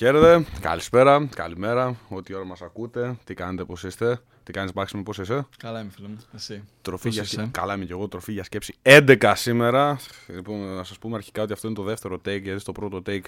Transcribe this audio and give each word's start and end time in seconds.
Χαίρετε, 0.00 0.44
καλησπέρα, 0.60 1.28
καλημέρα, 1.34 1.96
ό,τι 2.08 2.34
ώρα 2.34 2.44
μας 2.44 2.62
ακούτε, 2.62 3.16
τι 3.24 3.34
κάνετε, 3.34 3.64
πώς 3.64 3.84
είστε, 3.84 4.20
τι 4.42 4.52
κάνεις 4.52 4.72
Μάξιμο, 4.72 5.02
πώς 5.02 5.18
είσαι; 5.18 5.46
Καλά 5.58 5.80
είμαι 5.80 5.90
φίλε 5.90 6.08
μου, 6.08 6.18
εσύ. 6.34 6.64
Τροφή 6.82 7.04
Πώς 7.04 7.14
για 7.14 7.22
είσαι; 7.22 7.32
σκέψη. 7.32 7.50
Καλά 7.50 7.74
είμαι 7.74 7.84
και 7.84 7.92
εγώ, 7.92 8.08
τροφή 8.08 8.32
για 8.32 8.44
σκέψη 8.44 8.74
11 8.82 9.32
σήμερα. 9.36 9.98
Λοιπόν, 10.28 10.74
να 10.74 10.84
σας 10.84 10.98
πούμε 10.98 11.16
αρχικά 11.16 11.42
ότι 11.42 11.52
αυτό 11.52 11.66
είναι 11.66 11.76
το 11.76 11.82
δεύτερο 11.82 12.14
take, 12.16 12.42
γιατί 12.42 12.58
στο 12.58 12.72
πρώτο 12.72 13.02
take 13.06 13.24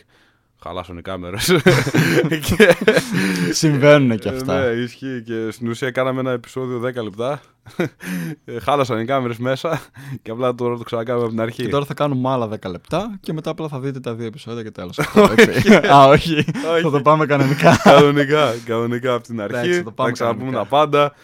χαλάσουν 0.63 0.99
οι 0.99 1.03
κάμερες. 1.03 1.47
και... 2.47 2.77
Συμβαίνουν 3.53 4.19
και 4.19 4.29
αυτά. 4.29 4.61
Ναι, 4.61 4.67
ισχύει 4.67 5.23
και 5.25 5.51
στην 5.51 5.69
ουσία 5.69 5.91
κάναμε 5.91 6.21
ένα 6.21 6.31
επεισόδιο 6.31 6.81
10 6.81 7.03
λεπτά. 7.03 7.41
Ε, 8.45 8.59
Χάλασαν 8.61 9.01
οι 9.01 9.05
κάμερες 9.05 9.39
μέσα 9.39 9.81
και 10.23 10.31
απλά 10.31 10.55
τώρα 10.55 10.77
το 10.77 10.83
ξανακάνουμε 10.83 11.25
από 11.25 11.33
την 11.33 11.43
αρχή. 11.43 11.63
Και 11.63 11.69
τώρα 11.69 11.85
θα 11.85 11.95
κάνουμε 11.95 12.29
άλλα 12.29 12.49
10 12.49 12.71
λεπτά 12.71 13.19
και 13.21 13.33
μετά 13.33 13.51
απλά 13.51 13.69
θα 13.69 13.81
δείτε 13.81 14.01
τα 14.01 14.15
δύο 14.15 14.27
επεισόδια 14.27 14.63
και 14.63 14.71
τέλος. 14.71 14.99
Έτσι. 15.37 15.75
Α, 15.75 16.07
όχι. 16.07 16.45
Θα 16.83 16.91
το 16.91 17.01
πάμε 17.03 17.27
κανονικά. 17.27 17.77
κανονικά, 17.83 18.55
κανονικά 18.65 19.15
από 19.15 19.23
την 19.23 19.41
αρχή. 19.41 19.57
Εντάξει, 19.57 19.77
θα 19.77 19.83
το 19.83 19.93
πάμε 19.93 20.09
θα 20.09 20.15
ξαναπούμε 20.15 20.51
κανονικά. 20.51 20.71
τα 20.71 20.77
πάντα. 20.77 21.15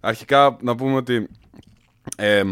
Αρχικά 0.00 0.56
να 0.60 0.74
πούμε 0.74 0.96
ότι 0.96 1.28
ε, 2.16 2.42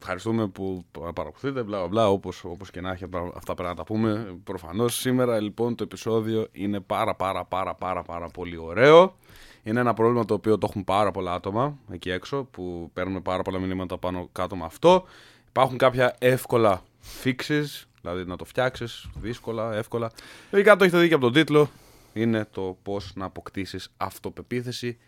ευχαριστούμε 0.00 0.48
που 0.48 0.84
παρακολουθείτε, 0.92 1.62
μπλα 1.62 1.78
μπλα, 1.78 1.86
μπλα 1.86 2.08
όπως, 2.08 2.44
όπως 2.44 2.70
και 2.70 2.80
να 2.80 2.90
έχει 2.90 3.04
αυτά 3.04 3.32
αυτά 3.34 3.54
πρέπει 3.54 3.68
να 3.68 3.74
τα 3.74 3.84
πούμε. 3.84 4.36
Προφανώς 4.44 4.94
σήμερα 4.94 5.40
λοιπόν 5.40 5.74
το 5.74 5.82
επεισόδιο 5.82 6.46
είναι 6.52 6.80
πάρα 6.80 7.14
πάρα 7.14 7.44
πάρα 7.44 7.74
πάρα 7.74 8.02
πάρα 8.02 8.28
πολύ 8.28 8.56
ωραίο. 8.56 9.16
Είναι 9.62 9.80
ένα 9.80 9.94
πρόβλημα 9.94 10.24
το 10.24 10.34
οποίο 10.34 10.58
το 10.58 10.66
έχουν 10.70 10.84
πάρα 10.84 11.10
πολλά 11.10 11.32
άτομα 11.32 11.78
εκεί 11.90 12.10
έξω 12.10 12.44
που 12.50 12.90
παίρνουν 12.92 13.22
πάρα 13.22 13.42
πολλά 13.42 13.58
μηνύματα 13.58 13.98
πάνω 13.98 14.28
κάτω 14.32 14.56
με 14.56 14.64
αυτό. 14.64 15.04
Υπάρχουν 15.48 15.78
κάποια 15.78 16.16
εύκολα 16.18 16.82
fixes, 17.24 17.84
δηλαδή 18.00 18.24
να 18.24 18.36
το 18.36 18.44
φτιάξεις 18.44 19.08
δύσκολα, 19.14 19.74
εύκολα. 19.74 20.10
Λογικά 20.50 20.76
το 20.76 20.84
έχετε 20.84 21.00
δει 21.00 21.08
και 21.08 21.14
από 21.14 21.24
τον 21.24 21.32
τίτλο. 21.32 21.70
Είναι 22.12 22.46
το 22.50 22.76
πώς 22.82 23.12
να 23.14 23.24
αποκτήσεις 23.24 23.92
αυτοπεποίθηση 23.96 24.98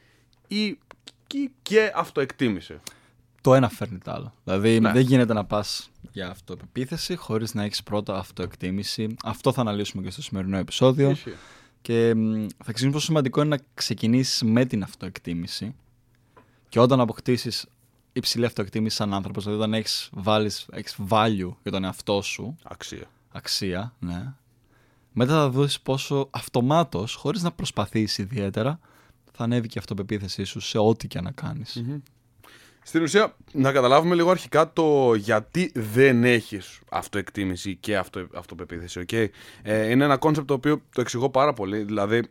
ή 0.49 0.79
και, 1.27 1.51
και 1.63 1.93
αυτοεκτίμηση. 1.95 2.81
Το 3.41 3.55
ένα 3.55 3.69
φέρνει 3.69 3.99
το 3.99 4.11
άλλο. 4.13 4.35
Δηλαδή 4.45 4.81
Ναι. 4.81 4.93
δεν 4.93 5.03
γίνεται 5.03 5.33
να 5.33 5.45
πας 5.45 5.91
για 6.13 6.29
αυτοεπιθέση 6.31 7.17
χωρίς 7.17 7.55
να 7.55 7.63
έχεις 7.63 7.83
πρώτα 7.83 8.19
αυτοεκτίμηση. 8.19 9.17
Αυτό 9.25 9.53
θα 9.53 9.61
αναλύσουμε 9.61 10.03
και 10.03 10.11
στο 10.11 10.23
σημερινό 10.23 10.57
επεισόδιο. 10.57 11.11
Ισχύει. 11.11 11.35
Και 11.83 12.15
μ, 12.15 12.47
θα 12.65 12.73
ξέρεις 12.73 12.93
πόσο 12.93 13.05
σημαντικό 13.07 13.41
είναι 13.41 13.57
να 13.57 13.63
ξεκινήσεις 13.75 14.43
με 14.43 14.65
την 14.65 14.83
αυτοεκτίμηση. 14.83 15.75
Και 16.69 16.81
όταν 16.81 17.01
αποκτήσεις 17.01 17.67
υψηλή 18.13 18.45
αυτοεκτίμηση 18.45 18.97
σαν 18.97 19.15
άνθρωπος, 19.15 19.45
δηλαδή 19.45 19.63
όταν 19.63 19.75
έχεις, 19.75 20.09
value, 20.13 20.67
έχεις 20.73 20.97
value 21.09 21.51
για 21.63 21.71
τον 21.73 21.85
εαυτό 21.85 22.23
σου, 22.23 22.57
Αξία. 22.63 23.11
αξία, 23.33 23.95
ναι. 23.99 24.33
Μετά 25.13 25.33
θα 25.33 25.49
δεις 25.51 25.81
πόσο 25.81 26.29
αυτομάτως, 26.31 27.15
χωρίς 27.15 27.43
να 27.43 27.53
προσπαθείς 27.53 28.19
ιδιαίτερα, 28.19 28.79
θα 29.33 29.45
ανέβει 29.45 29.67
και 29.67 29.75
η 29.77 29.79
αυτοπεποίθησή 29.81 30.45
σου 30.45 30.61
σε 30.61 30.79
ό,τι 30.79 31.09
και 31.09 31.21
να 31.21 31.31
κάνεις. 31.31 31.83
Στην 32.83 33.03
ουσία, 33.03 33.37
να 33.53 33.73
καταλάβουμε 33.73 34.15
λίγο 34.15 34.31
αρχικά 34.31 34.73
το 34.73 35.15
γιατί 35.15 35.73
δεν 35.75 36.25
έχεις 36.25 36.81
αυτοεκτίμηση 36.89 37.77
και 37.77 37.97
αυτο, 37.97 38.27
αυτοπεποίθηση. 38.35 39.05
Okay? 39.09 39.27
Ε, 39.63 39.91
είναι 39.91 40.05
ένα 40.05 40.17
concept 40.17 40.47
το 40.47 40.55
οποίο 40.55 40.83
το 40.93 41.01
εξηγώ 41.01 41.31
πάρα 41.31 41.53
πολύ. 41.53 41.79
Δηλαδή, 41.83 42.23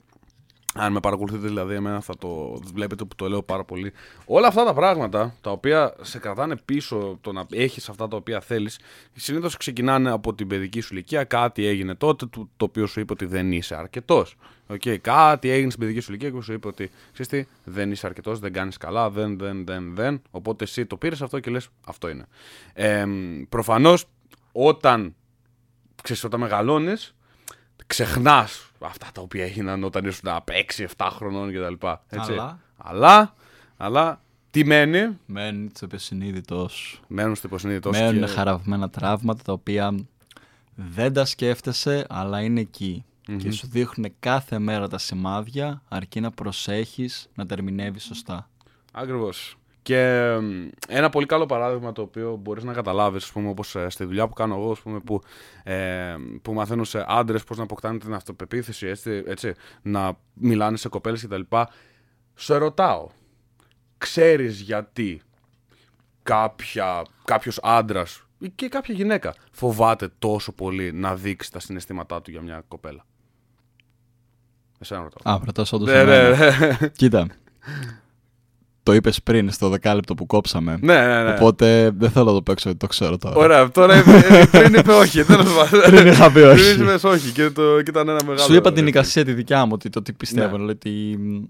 αν 0.79 0.91
με 0.91 0.99
παρακολουθείτε, 0.99 1.47
δηλαδή, 1.47 1.73
εμένα 1.75 2.01
θα 2.01 2.17
το 2.17 2.61
βλέπετε 2.73 3.03
που 3.03 3.15
το 3.15 3.29
λέω 3.29 3.43
πάρα 3.43 3.63
πολύ. 3.63 3.93
Όλα 4.25 4.47
αυτά 4.47 4.65
τα 4.65 4.73
πράγματα 4.73 5.35
τα 5.41 5.51
οποία 5.51 5.95
σε 6.01 6.19
κρατάνε 6.19 6.55
πίσω 6.65 7.17
το 7.21 7.31
να 7.31 7.45
έχεις 7.51 7.89
αυτά 7.89 8.07
τα 8.07 8.17
οποία 8.17 8.39
θέλεις, 8.39 8.79
συνήθως 9.13 9.57
ξεκινάνε 9.57 10.11
από 10.11 10.33
την 10.33 10.47
παιδική 10.47 10.79
σου 10.81 10.93
ηλικία. 10.93 11.23
Κάτι 11.23 11.65
έγινε 11.65 11.95
τότε 11.95 12.25
το, 12.25 12.49
το 12.57 12.65
οποίο 12.65 12.85
σου 12.85 12.99
είπε 12.99 13.13
ότι 13.13 13.25
δεν 13.25 13.51
είσαι 13.51 13.75
αρκετός. 13.75 14.35
Okay, 14.71 14.97
κάτι 14.97 15.49
έγινε 15.49 15.69
στην 15.69 15.81
παιδική 15.81 15.99
σου 15.99 16.11
ηλικία 16.11 16.29
και 16.29 16.41
σου 16.41 16.53
είπε 16.53 16.67
ότι 16.67 16.89
ξέρεις 17.11 17.27
τι, 17.27 17.51
δεν 17.63 17.91
είσαι 17.91 18.05
αρκετός, 18.07 18.39
δεν 18.39 18.53
κάνεις 18.53 18.77
καλά, 18.77 19.09
δεν, 19.09 19.37
δεν, 19.37 19.65
δεν, 19.65 19.95
δεν. 19.95 20.21
Οπότε 20.31 20.63
εσύ 20.63 20.85
το 20.85 20.97
πήρες 20.97 21.21
αυτό 21.21 21.39
και 21.39 21.51
λες, 21.51 21.69
αυτό 21.85 22.09
είναι. 22.09 22.25
Ε, 22.73 23.05
Προφανώς 23.49 24.05
όταν, 24.51 25.15
ξέρεις, 26.03 26.23
όταν 26.23 26.39
μεγαλώνεις, 26.39 27.15
ξεχνάς 27.89 28.71
αυτά 28.79 29.07
τα 29.13 29.21
οποία 29.21 29.43
έγιναν 29.43 29.83
όταν 29.83 30.05
ήσουν 30.05 30.29
6-7 30.97 31.09
χρονών 31.11 31.49
κτλ. 31.53 31.87
Έτσι. 32.09 32.31
Αλλά; 32.31 32.59
αλλά, 32.77 33.33
αλλά 33.77 34.21
τι 34.51 34.65
μένει, 34.65 35.17
Μένει 35.25 35.69
στο 35.75 35.85
υποσυνείδητό 35.85 36.67
σου. 36.67 36.99
μένουν 37.07 37.35
στο 37.35 37.47
υποσυνείδητος 37.47 37.95
σου 37.97 38.03
Μένουν 38.03 38.21
και- 38.21 38.27
χαραγμένα 38.31 38.89
τραύματα 38.89 39.43
τα 39.43 39.53
οποία 39.53 39.95
δεν 40.75 41.13
τα 41.13 41.25
σκέφτεσαι, 41.25 42.05
αλλά 42.09 42.41
είναι 42.41 42.59
εκεί. 42.59 43.03
Και 43.37 43.51
σου 43.51 43.67
δείχνουν 43.67 44.11
κάθε 44.19 44.59
μέρα 44.59 44.87
τα 44.87 44.97
σημάδια, 44.97 45.81
αρκεί 45.89 46.19
να 46.19 46.31
προσέχεις 46.31 47.29
να 47.35 47.45
τα 47.45 47.53
ερμηνεύεις 47.53 48.03
σωστά. 48.03 48.49
Ακριβώς. 48.91 49.57
Και 49.81 50.31
μ, 50.41 50.67
ένα 50.87 51.09
πολύ 51.09 51.25
καλό 51.25 51.45
παράδειγμα 51.45 51.91
το 51.91 52.01
οποίο 52.01 52.35
μπορείς 52.35 52.63
να 52.63 52.73
καταλάβεις, 52.73 53.23
ας 53.23 53.31
πούμε, 53.31 53.49
όπως 53.49 53.75
ε, 53.75 53.89
στη 53.89 54.03
δουλειά 54.03 54.27
που 54.27 54.33
κάνω 54.33 54.55
εγώ, 54.55 54.71
ας 54.71 54.79
πούμε, 54.79 54.99
που, 54.99 55.21
ε, 55.63 56.15
που 56.41 56.53
μαθαίνω 56.53 56.83
σε 56.83 57.05
άντρες 57.07 57.43
πώς 57.43 57.57
να 57.57 57.63
αποκτάνε 57.63 57.97
την 57.97 58.13
αυτοπεποίθηση, 58.13 58.87
έτσι, 58.87 59.23
έτσι, 59.27 59.53
να 59.81 60.17
μιλάνε 60.33 60.77
σε 60.77 60.89
κοπέλες 60.89 61.25
κτλ. 61.25 61.41
Σε 62.33 62.55
ρωτάω, 62.57 63.09
ξέρεις 63.97 64.59
γιατί 64.61 65.21
κάποια, 66.23 67.01
κάποιος 67.25 67.59
άντρας 67.63 68.23
ή 68.39 68.49
και 68.49 68.67
κάποια 68.67 68.93
γυναίκα 68.95 69.35
φοβάται 69.51 70.09
τόσο 70.19 70.51
πολύ 70.51 70.91
να 70.93 71.15
δείξει 71.15 71.51
τα 71.51 71.59
συναισθήματά 71.59 72.21
του 72.21 72.31
για 72.31 72.41
μια 72.41 72.63
κοπέλα; 72.67 73.05
Εσένα 74.79 75.01
ρωτάω. 75.01 75.33
Α, 75.33 75.39
ρωτάς 75.45 75.71
όντως 75.73 75.87
Ναι, 75.87 75.99
εμένα. 75.99 76.37
ναι, 76.37 76.77
ναι. 76.79 76.87
Κοίτα, 76.87 77.27
το 78.89 78.95
είπες 78.95 79.21
πριν 79.23 79.51
στο 79.51 79.69
δεκάλεπτο 79.69 80.13
που 80.15 80.25
κόψαμε. 80.25 80.77
ναι, 80.81 81.05
ναι, 81.07 81.23
ναι. 81.23 81.31
Οπότε 81.33 81.91
δεν 81.97 82.09
θέλω 82.09 82.25
να 82.25 82.31
το 82.33 82.41
παίξω 82.41 82.63
γιατί 82.63 82.79
το 82.79 82.87
ξέρω 82.87 83.17
τώρα. 83.17 83.35
Ωραία, 83.35 83.71
τώρα 83.71 83.97
είπε, 83.97 84.11
ε, 84.29 84.45
πριν 84.45 84.73
είπε 84.73 84.91
όχι. 84.91 85.23
τέλος 85.23 85.45
πάντων. 85.57 85.81
Πριν 85.89 86.07
είχα 86.07 86.31
πει 86.31 86.39
όχι. 86.39 86.73
Πριν 86.73 86.81
είπες 86.87 87.03
όχι 87.03 87.31
και, 87.31 87.49
το, 87.49 87.81
και 87.81 87.89
ήταν 87.89 88.09
ένα 88.09 88.19
μεγάλο. 88.25 88.39
Σου 88.39 88.53
είπα 88.53 88.71
την 88.73 88.87
εικασία 88.87 89.25
τη 89.25 89.33
δικιά 89.33 89.65
μου, 89.65 89.71
ότι 89.73 89.89
το 89.89 90.01
τι 90.01 90.13
πιστεύω. 90.13 90.57
Ναι. 90.57 90.63
Ναι. 90.63 90.71
Ότι 90.71 90.89
μ, 91.19 91.43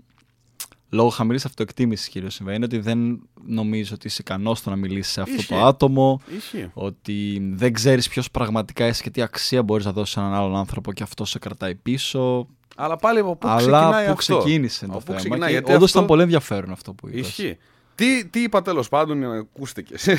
λόγω 0.89 1.09
χαμηλής 1.09 1.45
αυτοεκτίμησης 1.45 2.07
κυρίως 2.09 2.33
συμβαίνει, 2.33 2.63
ότι 2.63 2.79
δεν 2.79 3.19
νομίζω 3.47 3.91
ότι 3.93 4.07
είσαι 4.07 4.17
ικανός 4.21 4.57
στο 4.57 4.69
να 4.69 4.75
μιλήσεις 4.75 5.11
σε 5.13 5.21
αυτό 5.21 5.35
Ισχύει. 5.35 5.53
το 5.53 5.65
άτομο. 5.65 6.21
Ισχύει. 6.37 6.69
Ότι 6.73 7.41
δεν 7.53 7.73
ξέρεις 7.73 8.09
ποιος 8.09 8.31
πραγματικά 8.31 8.87
είσαι 8.87 9.03
και 9.03 9.09
τι 9.09 9.21
αξία 9.21 9.63
μπορείς 9.63 9.85
να 9.85 9.91
δώσεις 9.91 10.13
σε 10.13 10.19
έναν 10.19 10.33
άλλον 10.33 10.55
άνθρωπο 10.55 10.93
και 10.93 11.03
αυτό 11.03 11.25
σε 11.25 11.39
κρατάει 11.39 11.75
πίσω. 11.75 12.47
Αλλά 12.81 12.95
πάλι 12.97 13.19
από 13.19 13.35
πού 13.35 13.47
Αλλά 13.47 13.57
ξεκινάει 13.57 14.05
που 14.05 14.11
αυτό; 14.11 14.37
ξεκίνησε 14.37 14.85
το 14.85 14.91
Από 14.91 14.99
πού 14.99 15.05
θέμα. 15.05 15.17
ξεκινάει, 15.17 15.47
και 15.49 15.53
γιατί 15.53 15.71
όντως 15.71 15.83
αυτό- 15.83 15.97
ήταν 15.97 16.07
πολύ 16.09 16.21
ενδιαφέρον 16.21 16.71
αυτό 16.71 16.93
που 16.93 17.07
είπες. 17.07 17.19
Ισχύει. 17.19 17.57
Τι, 17.95 18.25
τι 18.25 18.41
είπα 18.41 18.61
τέλος 18.61 18.89
πάντων, 18.89 19.17
για 19.17 19.27
να 19.27 19.37
ακούσετε 19.37 19.81
κι 19.81 19.93
εσεί. 19.93 20.17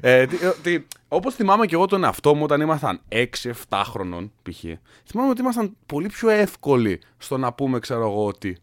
ε, 0.00 0.26
τι, 0.26 0.36
ε, 0.42 0.50
τι, 0.62 0.84
Όπως 1.08 1.34
θυμάμαι 1.34 1.66
και 1.66 1.74
εγώ 1.74 1.86
τον 1.86 2.04
εαυτό 2.04 2.34
μου 2.34 2.42
όταν 2.42 2.60
ήμασταν 2.60 3.00
6-7 3.08 3.82
χρονών, 3.84 4.32
π.χ. 4.42 4.58
Θυμάμαι 5.06 5.30
ότι 5.30 5.40
ήμασταν 5.40 5.76
πολύ 5.86 6.08
πιο 6.08 6.28
εύκολοι 6.28 7.00
στο 7.18 7.36
να 7.38 7.52
πούμε, 7.52 7.78
ξέρω 7.78 8.00
εγώ, 8.00 8.26
ότι. 8.26 8.56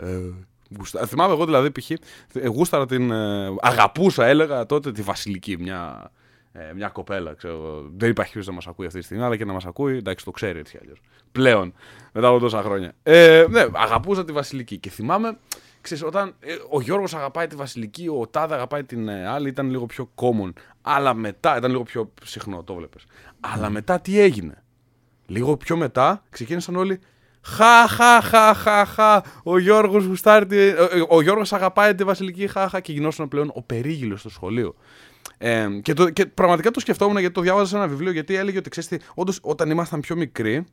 Ε, 0.00 0.18
γουστα- 0.78 1.06
Θυμάμαι 1.06 1.32
εγώ 1.32 1.44
δηλαδή, 1.44 1.70
π.χ. 1.70 1.90
ε, 1.90 2.46
γούσταρα 2.46 2.86
την. 2.86 3.10
ε, 3.10 3.48
αγαπούσα, 3.60 4.26
έλεγα 4.26 4.66
τότε 4.66 4.92
τη 4.92 5.02
Βασιλική, 5.02 5.56
μια, 5.58 6.10
ε, 6.56 6.72
μια 6.74 6.88
κοπέλα. 6.88 7.34
Ξέρω, 7.34 7.54
εγώ. 7.54 7.90
δεν 7.96 8.10
υπάρχει 8.10 8.32
ποιος 8.32 8.46
να 8.46 8.52
μας 8.52 8.66
ακούει 8.66 8.86
αυτή 8.86 8.98
τη 8.98 9.04
στιγμή, 9.04 9.24
αλλά 9.24 9.36
και 9.36 9.44
να 9.44 9.52
μας 9.52 9.66
ακούει, 9.66 9.96
εντάξει, 9.96 10.24
το 10.24 10.30
ξέρει 10.30 10.58
έτσι 10.58 10.72
κι 10.72 10.78
αλλιώς. 10.82 11.00
Πλέον, 11.32 11.74
μετά 12.12 12.28
από 12.28 12.38
τόσα 12.38 12.62
χρόνια. 12.62 12.92
Ε, 13.02 13.44
ναι, 13.50 13.66
αγαπούσα 13.72 14.24
τη 14.24 14.32
Βασιλική 14.32 14.78
και 14.78 14.90
θυμάμαι. 14.90 15.38
Ξέρεις, 15.80 16.04
όταν 16.04 16.34
ε, 16.40 16.54
ο 16.70 16.80
Γιώργος 16.80 17.14
αγαπάει 17.14 17.46
τη 17.46 17.56
Βασιλική, 17.56 18.08
ο 18.08 18.26
Τάδε 18.30 18.54
αγαπάει 18.54 18.84
την 18.84 19.08
ε, 19.08 19.26
άλλη, 19.26 19.48
ήταν 19.48 19.70
λίγο 19.70 19.86
πιο 19.86 20.10
common. 20.14 20.52
Αλλά 20.82 21.14
μετά, 21.14 21.56
ήταν 21.56 21.70
λίγο 21.70 21.82
πιο 21.82 22.12
συχνό, 22.22 22.62
το 22.62 22.74
βλέπεις. 22.74 23.04
Αλλά 23.40 23.70
μετά 23.70 24.00
τι 24.00 24.20
έγινε; 24.20 24.64
Λίγο 25.26 25.56
πιο 25.56 25.76
μετά 25.76 26.22
ξεκίνησαν 26.30 26.76
όλοι 26.76 27.00
Χα, 27.44 27.88
χα, 27.88 28.20
χα, 28.20 28.54
χα, 28.54 28.84
χα. 28.84 29.22
Ο 29.42 29.58
Γιώργος 29.58 30.04
γουστάρει 30.04 30.46
τη... 30.46 30.68
ο, 30.68 31.06
ο 31.08 31.22
Γιώργος 31.22 31.52
αγαπάει 31.52 31.94
τη 31.94 32.04
Βασιλική, 32.04 32.46
χα, 32.46 32.68
χα. 32.68 32.80
Και 32.80 32.92
γινόταν 32.92 33.28
πλέον 33.28 33.50
ο 33.54 33.62
περίγυλος 33.62 34.20
στο 34.20 34.28
σχολείο. 34.28 34.74
Ε, 35.38 35.68
και, 35.82 35.92
το, 35.92 36.10
και 36.10 36.26
πραγματικά 36.26 36.70
το 36.70 36.80
σκεφτόμουν 36.80 37.18
γιατί 37.18 37.34
το 37.34 37.40
διάβαζα 37.40 37.66
σε 37.66 37.76
ένα 37.76 37.88
βιβλίο. 37.88 38.12
Γιατί 38.12 38.34
έλεγε 38.34 38.58
ότι 38.58 38.70
ξέρεις 38.70 38.88
τι, 38.88 38.96
όντως 39.14 39.38
όταν 39.42 39.70
ήμασταν 39.70 40.00
πιο 40.00 40.16
μικροί, 40.16 40.64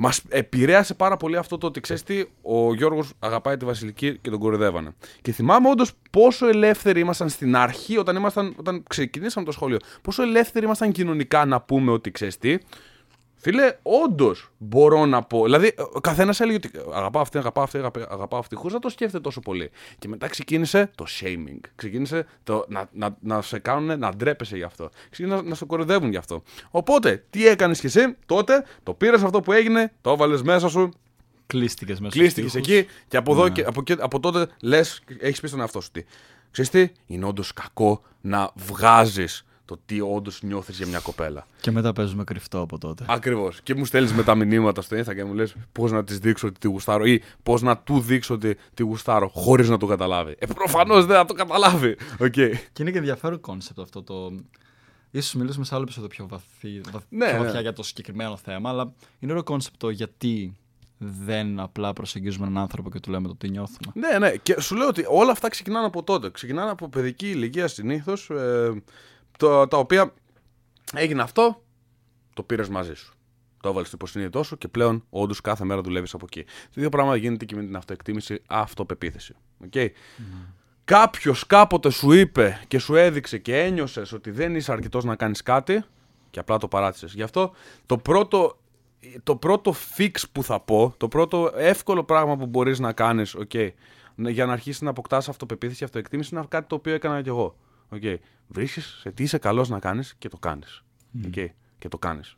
Μας 0.00 0.22
επηρέασε 0.28 0.94
πάρα 0.94 1.16
πολύ 1.16 1.36
αυτό 1.36 1.58
το 1.58 1.66
ότι 1.66 1.80
ξέρεις 1.80 2.02
τι, 2.02 2.24
ο 2.42 2.74
Γιώργος 2.74 3.12
αγαπάει 3.18 3.56
τη 3.56 3.64
Βασιλική 3.64 4.18
και 4.18 4.30
τον 4.30 4.38
κορυδεύανε. 4.38 4.94
Και 5.22 5.32
θυμάμαι 5.32 5.68
όντως 5.68 5.92
πόσο 6.10 6.46
ελεύθεροι 6.48 7.00
ήμασταν 7.00 7.28
στην 7.28 7.56
αρχή, 7.56 7.98
όταν, 7.98 8.16
ήμασταν, 8.16 8.54
όταν 8.58 8.82
ξεκινήσαμε 8.88 9.46
το 9.46 9.52
σχολείο, 9.52 9.76
πόσο 10.02 10.22
ελεύθεροι 10.22 10.64
ήμασταν 10.64 10.92
κοινωνικά 10.92 11.44
να 11.44 11.60
πούμε 11.60 11.90
ότι 11.90 12.10
ξέρεις 12.10 12.38
τι, 12.38 12.58
Φίλε, 13.40 13.76
όντως 13.82 14.50
μπορώ 14.58 15.06
να 15.06 15.22
πω. 15.22 15.44
Δηλαδή, 15.44 15.74
ο 15.92 16.00
καθένας 16.00 16.40
έλεγε 16.40 16.56
ότι 16.56 16.70
αγαπάω 16.92 17.22
αυτή, 17.22 17.38
αγαπάω 17.38 17.64
αυτή, 17.64 17.78
αγαπάω, 17.78 18.04
αγαπάω 18.10 18.38
αυτή, 18.40 18.54
χωρίς 18.54 18.72
να 18.72 18.78
το 18.80 18.88
σκέφτεται 18.88 19.22
τόσο 19.22 19.40
πολύ. 19.40 19.70
Και 19.98 20.08
μετά 20.08 20.26
ξεκίνησε 20.28 20.90
το 20.94 21.04
shaming. 21.20 21.60
Ξεκίνησε 21.74 22.26
το 22.44 22.64
να, 22.68 22.88
να, 22.92 23.16
να 23.20 23.42
σε 23.42 23.58
κάνουν 23.58 23.98
να 23.98 24.14
ντρέπεσαι 24.14 24.56
γι' 24.56 24.62
αυτό. 24.62 24.90
Ξεκίνησε 25.10 25.36
να, 25.42 25.48
να 25.48 25.54
σε 25.54 25.64
κοροϊδεύουν 25.64 26.10
γι' 26.10 26.16
αυτό. 26.16 26.42
Οπότε, 26.70 27.24
τι 27.30 27.46
έκανες 27.46 27.80
κι 27.80 27.86
εσύ 27.86 28.16
τότε, 28.26 28.64
το 28.82 28.94
πήρες 28.94 29.22
αυτό 29.22 29.40
που 29.40 29.52
έγινε, 29.52 29.92
το 30.00 30.10
έβαλες 30.10 30.42
μέσα 30.42 30.68
σου, 30.68 30.90
Κλείστηκες 31.46 32.00
μέσα 32.00 32.12
κλείστηκες 32.18 32.50
στους 32.50 32.62
εκεί 32.62 32.86
και 33.08 33.16
από, 33.16 33.32
εδώ 33.32 33.42
Ναι. 33.44 33.50
και, 33.50 33.62
από, 33.62 33.80
εκεί- 33.80 33.96
από 34.02 34.20
τότε 34.20 34.46
λες, 34.62 35.00
έχεις 35.20 35.40
πει 35.40 35.46
στον 35.46 35.60
εαυτό 35.60 35.80
σου 35.80 35.90
τι. 35.92 36.04
Ξέρεις 36.50 36.70
τι, 36.70 36.88
είναι 37.06 37.24
όντως 37.24 37.52
κακό 37.52 38.02
να 38.20 38.50
βγάζεις 38.54 39.44
το 39.68 39.78
τι 39.86 40.00
όντως 40.00 40.42
νιώθεις 40.42 40.76
για 40.76 40.86
μια 40.86 40.98
κοπέλα. 40.98 41.46
Και 41.60 41.70
μετά 41.70 41.92
παίζουμε 41.92 42.24
κρυφτό 42.24 42.60
από 42.60 42.78
τότε. 42.78 43.04
Ακριβώς. 43.08 43.60
Και 43.62 43.74
μου 43.74 43.84
στέλνεις 43.84 44.12
μετά 44.12 44.34
μηνύματα 44.34 44.82
στο 44.82 44.96
Instagram 44.96 45.14
και 45.14 45.24
μου 45.24 45.34
λες 45.34 45.54
πώς 45.72 45.92
να 45.92 46.04
της 46.04 46.18
δείξω 46.18 46.46
ότι 46.46 46.58
τη 46.58 46.68
γουστάρω 46.68 47.04
ή 47.04 47.22
πώς 47.42 47.62
να 47.62 47.78
του 47.78 48.00
δείξω 48.00 48.34
ότι 48.34 48.56
τη 48.74 48.82
γουστάρω 48.82 49.28
χωρίς 49.28 49.68
να 49.68 49.76
το 49.76 49.86
καταλάβει. 49.86 50.36
Ε, 50.38 50.46
προφανώς 50.46 51.06
δεν 51.06 51.16
θα 51.16 51.24
το 51.24 51.34
καταλάβει. 51.34 51.96
Οκ. 52.20 52.30
Και 52.32 52.58
είναι 52.80 52.90
και 52.90 52.98
ενδιαφέρον 52.98 53.40
concept 53.40 53.80
αυτό 53.80 54.02
το. 54.02 54.32
Ίσως 55.10 55.34
μιλήσουμε 55.34 55.64
σε 55.64 55.74
άλλο 55.74 55.82
επεισόδιο 55.84 56.08
πιο, 56.08 56.26
βαθύ, 56.28 56.80
βαθ- 56.92 57.04
Ναι, 57.08 57.26
πιο 57.28 57.38
ναι. 57.38 57.44
βαθιά 57.44 57.60
για 57.60 57.72
το 57.72 57.82
συγκεκριμένο 57.82 58.36
θέμα, 58.36 58.68
αλλά 58.70 58.92
είναι 59.18 59.30
ωραίο 59.32 59.44
concept 59.44 59.74
το 59.78 59.90
γιατί 59.90 60.56
δεν 60.98 61.60
απλά 61.60 61.92
προσεγγίζουμε 61.92 62.46
έναν 62.46 62.62
άνθρωπο 62.62 62.90
και 62.90 63.00
του 63.00 63.10
λέμε 63.10 63.28
το 63.28 63.34
τι 63.36 63.48
νιώθουμε. 63.50 63.92
Ναι, 63.94 64.18
ναι. 64.18 64.30
Και 64.36 64.60
σου 64.60 64.76
λέω 64.76 64.88
ότι 64.88 65.04
όλα 65.08 65.30
αυτά 65.30 65.48
ξεκινάνε 65.48 65.86
από 65.86 66.02
τότε. 66.02 66.30
Ξεκινάνε 66.30 66.70
από 66.70 66.88
παιδική 66.88 67.28
ηλικία 67.30 67.68
συνήθως. 67.68 68.30
Ε, 68.30 68.82
το- 69.38 69.68
τα 69.68 69.76
οποία 69.76 70.14
έγινε 70.94 71.22
αυτό, 71.22 71.62
το 72.34 72.42
πήρες 72.42 72.68
μαζί 72.68 72.94
σου. 72.94 73.12
Το 73.60 73.68
έβαλες 73.68 73.86
στο 73.88 73.96
υποσυνείδητό 74.00 74.42
σου 74.42 74.58
και 74.58 74.68
πλέον 74.68 75.04
όντως 75.10 75.40
κάθε 75.40 75.64
μέρα 75.64 75.80
δουλεύεις 75.80 76.14
από 76.14 76.24
εκεί. 76.30 76.44
Το 76.44 76.72
ίδιο 76.74 76.88
πράγμα 76.88 77.16
γίνεται 77.16 77.44
και 77.44 77.54
με 77.54 77.64
την 77.64 77.76
αυτοεκτίμηση, 77.76 78.42
αυτοπεποίθηση. 78.48 79.34
Okay? 79.70 79.88
Κάποιος 80.84 81.46
κάποτε 81.46 81.90
σου 81.90 82.12
είπε 82.12 82.60
και 82.68 82.78
σου 82.78 82.94
έδειξε 82.94 83.38
και 83.38 83.58
ένιωσες 83.58 84.12
ότι 84.12 84.30
δεν 84.30 84.54
είσαι 84.54 84.72
αρκετός 84.72 85.04
να 85.04 85.16
κάνεις 85.16 85.42
κάτι 85.42 85.82
και 86.30 86.38
απλά 86.40 86.56
το 86.58 86.68
παράτησες. 86.68 87.12
Γι' 87.12 87.22
αυτό 87.22 87.52
το 87.86 87.98
πρώτο, 87.98 88.58
το 89.22 89.36
πρώτο 89.36 89.74
fix 89.96 90.10
που 90.32 90.42
θα 90.42 90.60
πω, 90.60 90.94
το 90.96 91.08
πρώτο 91.08 91.50
εύκολο 91.54 92.04
πράγμα 92.04 92.36
που 92.36 92.46
μπορείς 92.46 92.78
να 92.78 92.92
κάνεις, 92.92 93.36
okay, 93.38 93.70
για 94.16 94.46
να 94.46 94.52
αρχίσεις 94.52 94.80
να 94.80 94.90
αποκτάς 94.90 95.28
αυτοπεποίθηση 95.28 95.78
και 95.78 95.84
αυτοεκτίμηση 95.84 96.34
είναι 96.34 96.44
κάτι 96.48 96.68
το 96.68 96.74
οποίο 96.74 96.94
έκανα 96.94 97.22
κι 97.22 97.28
εγώ. 97.28 97.56
Okay. 97.92 98.16
Βρίσκεις 98.48 98.98
σε 99.00 99.10
τι 99.10 99.22
είσαι 99.22 99.38
καλός 99.38 99.68
να 99.68 99.78
κάνεις 99.78 100.14
και 100.18 100.28
το 100.28 100.36
κάνεις. 100.38 100.82
Okay. 101.24 101.46
Και 101.78 101.88
το 101.88 101.98
κάνεις. 101.98 102.36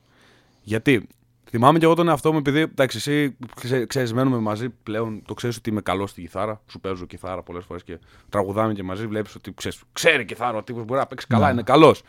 Γιατί; 0.63 1.07
Θυμάμαι 1.53 1.79
κι 1.79 1.85
εγώ 1.85 1.95
τον 1.95 2.09
εαυτό 2.09 2.33
μου, 2.33 2.39
επειδή 2.39 2.61
εντάξει, 2.61 2.97
εσύ 2.97 3.37
ξέ, 3.57 3.87
ξέρεις, 3.87 4.13
μένουμε 4.13 4.39
μαζί 4.39 4.69
πλέον, 4.71 5.23
το 5.27 5.35
ξέρεις 5.35 5.57
ότι 5.57 5.71
είμαι 5.71 5.81
καλός 5.81 6.11
στη 6.11 6.21
κιθάρα. 6.21 6.61
Σου 6.67 6.81
παίζω 6.81 7.07
κιθάρα 7.07 7.43
πολλές 7.43 7.65
φορές 7.65 7.83
και 7.83 7.99
τραγουδάμε 8.29 8.73
και 8.73 8.83
μαζί. 8.83 9.07
Βλέπεις 9.07 9.35
ότι 9.35 9.55
ξέρεις, 9.55 9.83
ξέρει 9.93 10.25
κιθάρα 10.25 10.57
ο 10.57 10.63
τύπος 10.63 10.85
μπορεί 10.85 11.01
να 11.01 11.07
παίξει 11.07 11.27
καλά, 11.27 11.51
είναι 11.51 11.63
καλός. 11.63 12.03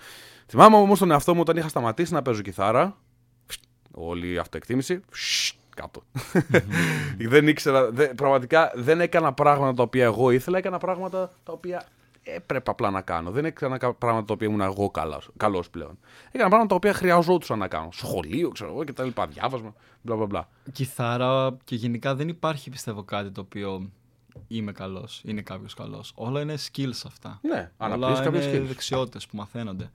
Θυμάμαι 0.48 0.76
όμως 0.76 1.00
τον 1.00 1.12
εαυτό 1.12 1.34
μου 1.34 1.40
όταν 1.42 1.58
είχα 1.58 1.68
σταματήσει 1.68 2.14
να 2.14 2.22
παίζω 2.22 2.42
κιθάρα. 2.42 2.98
Όλη 3.92 4.32
η 4.32 4.38
αυτοεκτίμηση. 4.38 5.02
φσ, 5.10 5.54
Κάτω. 5.76 6.04
δεν 7.30 7.48
ήξερα. 7.48 7.92
δεν- 7.92 8.16
πραγματικά 8.16 8.72
δεν 8.76 9.02
έκανα 9.02 9.34
πράγματα 9.34 9.74
τα 9.74 9.84
οποία 9.84 10.04
εγώ 10.04 10.32
ήθελα, 10.32 10.58
έκανα 10.58 10.78
πράγματα 10.78 11.32
τα 11.44 11.52
οποία 11.52 11.84
έπρεπε 12.24 12.70
απλά 12.72 12.90
να 12.90 13.02
κάνω. 13.02 13.32
Δεν 13.32 13.46
έκανα 13.46 13.78
κα- 13.78 13.94
πράγματα 13.94 14.26
τα 14.26 14.34
οποία 14.34 14.48
ήμουν 14.48 14.62
εγώ 14.62 14.92
καλός 15.38 15.70
πλέον. 15.70 16.00
Έκανα 16.32 16.50
πράγματα 16.50 16.68
τα 16.70 16.76
οποία 16.76 16.94
χρειαζόντουσαν 16.94 17.60
να 17.60 17.68
κάνω. 17.68 17.90
Σχολείο, 17.92 18.50
ξέρω 18.50 18.70
εγώ 18.72 18.84
κτλ. 18.84 19.08
Διάβασμα, 19.30 19.74
μπλα 20.02 20.16
μπλα 20.16 20.26
μπλα. 20.26 20.50
Κιθάρα 20.72 21.58
και 21.64 21.76
γενικά 21.76 22.16
δεν 22.16 22.28
υπάρχει 22.28 22.70
πιστεύω 22.70 23.04
κάτι 23.04 23.32
το 23.32 23.42
οποίο 23.42 23.90
είμαι 24.48 24.72
καλός, 24.72 25.22
είναι 25.26 25.42
κάποιος 25.42 25.74
καλός. 25.74 26.12
Όλα 26.16 26.42
είναι 26.42 26.56
skills 26.72 27.02
αυτά. 27.06 27.40
Ναι, 27.42 27.72
Όλα 27.78 27.94
αναπτύσσεις 27.94 28.26
κάποιες 28.26 28.46
είναι 28.46 28.58
skills. 28.64 28.68
δεξιότητες 28.68 29.28
που 29.28 29.38
μαθαίνονται. 29.38 29.92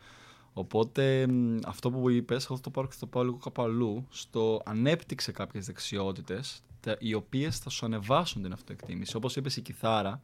Οπότε 0.53 1.27
μ, 1.27 1.59
αυτό 1.67 1.91
που 1.91 2.11
είπες, 2.11 2.45
εγώ 2.45 2.55
θα 2.57 2.61
το 2.61 2.71
πάρω 2.71 2.87
και 2.87 2.93
θα 2.93 3.01
το 3.01 3.07
πάω 3.07 3.25
λίγο 3.25 3.37
κάπου 3.37 3.63
αλλού. 3.63 4.07
Στο 4.11 4.63
ανέπτυξε 4.65 5.33
κάποιες 5.33 5.67
δεξιότητες, 5.67 6.63
οι 6.99 7.15
οποίες 7.15 7.59
θα 7.59 7.71
σου 7.71 7.87
ανεβάσουν 7.87 8.43
την 8.43 8.53
αυτοεκτίμηση. 8.53 9.17
Όπως 9.17 9.37
είπες, 9.37 9.57
η 9.57 9.61
κιθάρα 9.61 10.21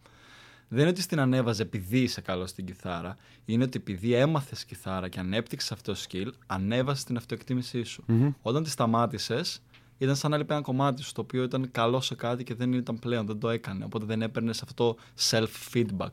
δεν 0.72 0.80
είναι 0.80 0.90
ότι 0.90 1.00
στην 1.00 1.20
ανέβαζε 1.20 1.62
επειδή 1.62 1.98
είσαι 1.98 2.20
καλός 2.20 2.50
στην 2.50 2.64
κιθάρα. 2.64 3.16
Είναι 3.44 3.64
ότι 3.64 3.78
επειδή 3.78 4.12
έμαθες 4.14 4.64
κιθάρα 4.64 5.08
και 5.08 5.18
ανέπτυξες 5.18 5.72
αυτό 5.72 5.92
το 5.92 5.98
skill, 6.08 6.30
ανέβασες 6.46 7.04
την 7.04 7.16
αυτοεκτίμησή 7.16 7.82
σου. 7.82 8.04
Όταν 8.42 8.62
τη 8.62 8.70
σταμάτησες, 8.70 9.62
ήταν 9.98 10.16
σαν 10.16 10.30
να 10.30 10.36
λείπει 10.36 10.52
ένα 10.52 10.62
κομμάτι 10.62 11.02
σου 11.02 11.12
το 11.12 11.20
οποίο 11.20 11.42
ήταν 11.42 11.70
καλό 11.70 12.00
σε 12.00 12.14
κάτι 12.14 12.44
και 12.44 12.54
δεν 12.54 12.72
ήταν 12.72 12.98
πλέον, 12.98 13.26
δεν 13.26 13.38
το 13.38 13.48
έκανε. 13.48 13.84
Οπότε 13.84 14.04
δεν 14.04 14.22
έπαιρνες 14.22 14.62
αυτό 14.62 14.74
το 14.74 14.98
self-feedback 15.30 16.12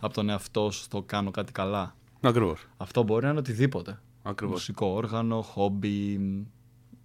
από 0.00 0.14
τον 0.14 0.28
εαυτό 0.28 0.70
σου 0.70 0.82
στο 0.82 1.02
κάνω 1.02 1.30
κάτι 1.30 1.52
καλά. 1.52 1.96
Ακριβώς. 2.20 2.66
Αυτό 2.76 3.02
μπορεί 3.02 3.24
να 3.24 3.30
είναι 3.30 3.38
οτιδήποτε. 3.38 4.00
Ακριβώς. 4.22 4.54
Μουσικό 4.54 4.86
όργανο, 4.86 5.42
χόμπι, 5.42 6.20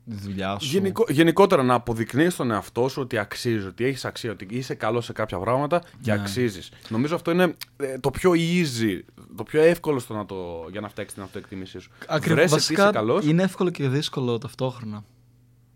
δουλειά 0.10 0.60
σου. 0.60 0.68
Γενικο, 0.70 1.06
γενικότερα 1.10 1.64
να 1.64 1.74
αποδεικνύεις 1.74 2.36
τον 2.36 2.52
εαυτό 2.52 2.88
σου 2.88 3.02
ότι 3.02 3.18
αξίζει, 3.18 3.66
ότι 3.68 3.86
έχεις 3.86 4.06
αξία, 4.06 4.32
ότι 4.32 4.48
είσαι 4.50 4.74
καλός 4.74 5.06
σε 5.06 5.14
κάποια 5.14 5.40
πράγματα 5.40 5.80
και 6.02 6.14
Ναι. 6.14 6.20
αξίζεις. 6.22 6.72
Νομίζω 6.90 7.16
αυτό 7.16 7.32
είναι 7.32 7.56
ε, 7.78 8.00
το 8.00 8.10
πιο 8.12 8.32
easy, 8.36 9.00
το 9.36 9.44
πιο 9.44 9.62
εύκολο 9.62 10.00
στο 10.00 10.14
να 10.14 10.26
το, 10.26 10.68
για 10.72 10.82
να 10.82 10.90
φτιάξεις 10.90 11.14
την 11.16 11.24
αυτοεκτίμησή 11.24 11.80
σου. 11.80 11.92
Ακριβώς. 12.08 12.36
Βρες 12.38 12.52
ότι 12.52 12.60
Βασικά 12.60 12.84
είσαι 12.84 12.92
καλός, 12.92 13.26
είναι 13.26 13.44
εύκολο 13.44 13.70
και 13.70 13.88
δύσκολο 13.90 14.38
ταυτόχρονα. 14.38 15.04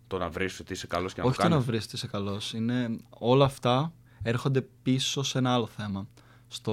το 0.07 0.18
να 0.18 0.30
βρεις 0.30 0.60
ότι 0.60 0.74
είσαι 0.74 0.88
καλός 0.88 1.13
και 1.13 1.22
να 1.22 1.28
Όχι 1.28 1.36
το 1.36 1.42
το 1.42 1.48
να 1.48 1.54
κάνεις. 1.54 1.69
βρεις 1.69 1.83
ότι 1.86 1.95
είσαι 1.95 2.07
καλός. 2.07 2.54
Είναι 2.54 2.98
όλα 3.10 3.45
αυτά 3.45 3.94
έρχονται 4.24 4.62
πίσω 4.83 5.24
σε 5.24 5.38
ένα 5.38 5.54
άλλο 5.54 5.68
θέμα. 5.68 6.07
Στο 6.48 6.72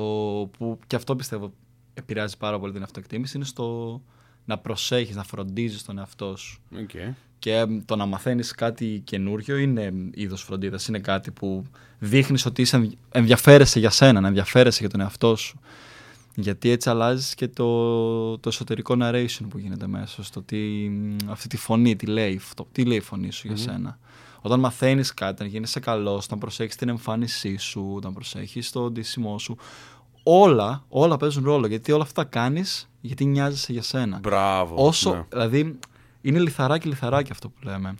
που 0.58 0.78
και 0.87 0.96
αυτό 0.96 1.16
πιστεύω 1.16 1.52
επηρεάζει 1.94 2.37
πάρα 2.37 2.58
πολύ 2.58 2.72
την 2.72 2.82
αυτοεκτίμηση 2.82 3.37
είναι 3.37 3.46
στο 3.46 4.00
να 4.44 4.58
προσέχεις, 4.58 5.16
να 5.16 5.22
φροντίζεις 5.22 5.84
τον 5.84 5.99
εαυτό 5.99 6.37
σου. 6.37 6.60
Okay. 6.75 7.12
Και 7.38 7.55
εμ, 7.55 7.85
το 7.85 7.96
να 7.96 8.06
μαθαίνεις 8.06 8.52
κάτι 8.52 9.00
καινούριο 9.05 9.56
είναι 9.56 9.82
εμ, 9.82 10.08
είδος 10.14 10.43
φροντίδας. 10.43 10.87
Είναι 10.87 10.99
κάτι 10.99 11.31
που 11.31 11.64
δείχνεις 11.99 12.46
ότι 12.46 12.62
είσαι, 12.62 12.76
ενδι- 12.76 12.99
ενδιαφέρεσαι 13.11 13.79
για 13.79 13.90
σένα, 13.90 14.20
να 14.20 14.29
ενδιαφέρεσαι 14.29 14.79
για 14.81 14.88
τον 14.88 15.00
εαυτό 15.00 15.37
σου. 15.37 15.61
Γιατί 16.35 16.70
έτσι 16.70 16.90
αλλάζεις 16.90 17.35
και 17.35 17.49
το, 17.49 18.38
το 18.38 18.49
εσωτερικό 18.49 18.96
narration 19.00 19.46
που 19.49 19.58
γίνεται 19.58 19.87
μέσα 19.87 20.23
στο 20.23 20.43
τι, 20.43 20.56
μ, 20.88 21.17
αυτή 21.31 21.49
τη 21.49 21.56
φωνή, 21.56 21.96
τι 21.96 22.06
λέει, 22.06 22.37
αυτό, 22.37 22.67
τι 22.73 22.85
λέει 22.85 22.96
η 22.96 23.00
φωνή 23.00 23.31
σου 23.32 23.46
για 23.46 23.56
σένα. 23.56 23.99
Όταν 24.41 24.61
μαθαίνεις 24.61 25.14
κάτι, 25.14 25.43
να 25.43 25.49
γίνεσαι 25.49 25.81
καλός, 25.81 26.25
όταν 26.25 26.38
προσέχεις 26.38 26.76
την 26.76 26.88
εμφάνισή 26.88 27.56
σου, 27.56 27.93
όταν 27.96 28.12
προσέχεις 28.12 28.70
το 28.70 28.91
ντύσιμό 28.91 29.38
σου, 29.38 29.56
όλα, 30.23 30.84
όλα 30.88 31.17
παίζουν 31.17 31.44
ρόλο. 31.44 31.67
Γιατί 31.67 31.93
όλα 31.93 32.02
αυτά 32.02 32.25
κάνεις 32.25 32.88
γιατί 33.00 33.25
νοιάζεσαι 33.25 33.73
για 33.73 33.82
σένα. 33.82 34.19
Μπράβο. 34.23 34.87
Όσο, 34.87 35.14
ναι. 35.14 35.25
δηλαδή, 35.29 35.79
είναι 36.20 36.38
λιθαράκι 36.38 36.88
λιθαράκι 36.88 37.32
αυτό 37.32 37.49
που 37.49 37.59
λέμε. 37.62 37.94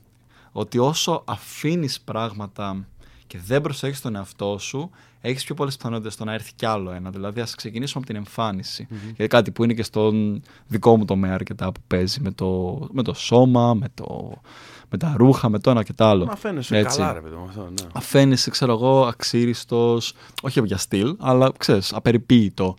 Ότι 0.53 0.79
όσο 0.79 1.23
αφήνεις 1.27 2.01
πράγματα 2.01 2.87
και 3.27 3.39
δεν 3.47 3.61
προσέχεις 3.61 4.01
τον 4.01 4.17
εαυτό 4.17 4.59
σου, 4.59 4.91
έχεις 5.21 5.45
πιο 5.45 5.55
πολλές 5.55 5.77
πιθανότητες 5.77 6.13
στο 6.13 6.25
να 6.25 6.33
έρθει 6.33 6.53
κι 6.55 6.67
άλλο 6.67 6.91
ένα. 6.91 7.11
Δηλαδή, 7.11 7.41
ας 7.41 7.55
ξεκινήσουμε 7.55 8.03
από 8.05 8.13
την 8.13 8.17
εμφάνιση. 8.17 8.87
Γιατί 9.07 9.27
κάτι 9.27 9.51
που 9.51 9.65
είναι 9.65 9.75
και 9.75 9.83
στον 9.83 10.43
δικό 10.67 10.97
μου 10.97 11.05
τομέα 11.05 11.35
αρκετά 11.35 11.73
που 11.73 11.81
παίζει 11.87 12.21
με 12.21 12.31
το, 12.31 12.79
με 12.93 13.03
το 13.03 13.15
σώμα, 13.15 13.75
με, 13.75 13.87
το, 13.95 14.41
με 14.91 14.99
τα 14.99 15.15
ρούχα, 15.17 15.49
με 15.49 15.59
το 15.59 15.71
ένα 15.71 15.83
και 15.83 15.93
το 15.93 16.05
άλλο. 16.05 16.25
Να 16.25 16.37
φαίνεσαι 16.37 16.77
Έτσι. 16.77 16.99
καλά, 16.99 17.13
ρε 17.13 17.21
παιδί 17.21 17.35
μου. 17.35 17.45
Αυτό, 17.49 17.63
ναι. 17.63 17.89
Αφαίνεσαι, 17.93 18.51
ξέρω 18.51 18.73
εγώ, 18.73 19.07
αξίριστος, 19.07 20.13
όχι 20.43 20.61
για 20.65 20.77
στυλ, 20.77 21.17
αλλά 21.19 21.53
ξέρεις, 21.59 21.93
απεριποίητο. 21.93 22.77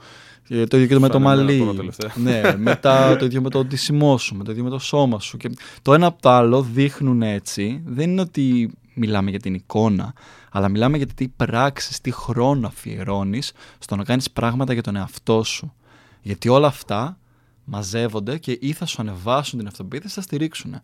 Ε, 0.50 0.66
Το 0.66 0.78
ίδιο 0.78 0.88
και 0.88 0.94
το 0.94 1.00
με 1.00 1.08
το 1.08 1.14
Σαν 1.14 1.22
εμένα 1.22 1.44
μαλλί. 1.44 1.60
τώρα 1.60 1.74
τελευταία. 1.74 2.12
ναι, 2.16 2.58
μετά 2.58 3.16
το 3.18 3.26
ίδιο 3.26 3.42
με 3.42 3.50
το 3.50 3.66
ντύσιμό 3.66 4.18
σου, 4.18 4.36
με 4.36 4.44
το 4.44 4.52
ίδιο 4.52 4.64
με 4.64 4.70
το 4.70 4.80
σώμα 4.80 5.20
σου. 5.20 5.38
Και 5.38 5.50
το 5.82 5.94
ένα 5.94 6.06
από 6.06 6.22
το 6.22 6.30
άλλο 6.30 6.62
δείχνουν 6.62 7.22
έτσι. 7.22 7.82
Δεν 7.86 8.10
είναι 8.10 8.22
ότι 8.22 8.72
μιλάμε 8.94 9.30
για 9.30 9.40
την 9.40 9.54
εικόνα, 9.54 10.14
αλλά 10.52 10.70
μιλάμε 10.70 10.98
για 10.98 11.08
τι 11.08 11.28
πράξεις, 11.28 12.02
τι 12.02 12.12
χρόνο 12.12 12.68
αφιερώνεις 12.68 13.52
στο 13.80 13.96
να 13.96 14.04
κάνεις 14.04 14.32
πράγματα 14.32 14.74
για 14.74 14.82
τον 14.84 14.96
εαυτό 14.96 15.44
σου. 15.44 15.74
Γιατί 16.22 16.50
όλα 16.50 16.68
αυτά 16.68 17.18
μαζεύονται 17.64 18.38
και 18.38 18.58
ή 18.62 18.72
θα 18.72 18.86
σου 18.86 19.02
ανεβάσουν 19.02 19.60
την 19.60 19.68
αυτοποίθηση, 19.68 20.14
θα 20.14 20.22
στηρίξουν. 20.22 20.76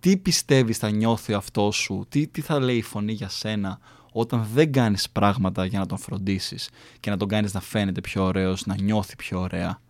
Τι 0.00 0.16
πιστεύεις 0.16 0.78
θα 0.78 0.90
νιώθει 0.90 1.32
ο 1.32 1.36
αυτό 1.36 1.70
σου, 1.70 2.06
τι, 2.08 2.26
τι 2.26 2.40
θα 2.40 2.60
λέει 2.60 2.76
η 2.76 2.82
φωνή 2.82 3.12
για 3.12 3.28
σένα 3.28 3.78
όταν 4.16 4.46
δεν 4.54 4.72
κάνεις 4.72 5.10
πράγματα 5.10 5.64
για 5.64 5.78
να 5.78 5.86
τον 5.86 5.98
φροντίσεις 5.98 6.70
και 7.00 7.10
να 7.10 7.16
τον 7.16 7.28
κάνεις 7.28 7.54
να 7.54 7.60
φαίνεται 7.60 8.00
πιο 8.00 8.24
ωραίος, 8.24 8.66
να 8.66 8.74
νιώθει 8.80 9.16
πιο 9.16 9.40
ωραία. 9.40 9.80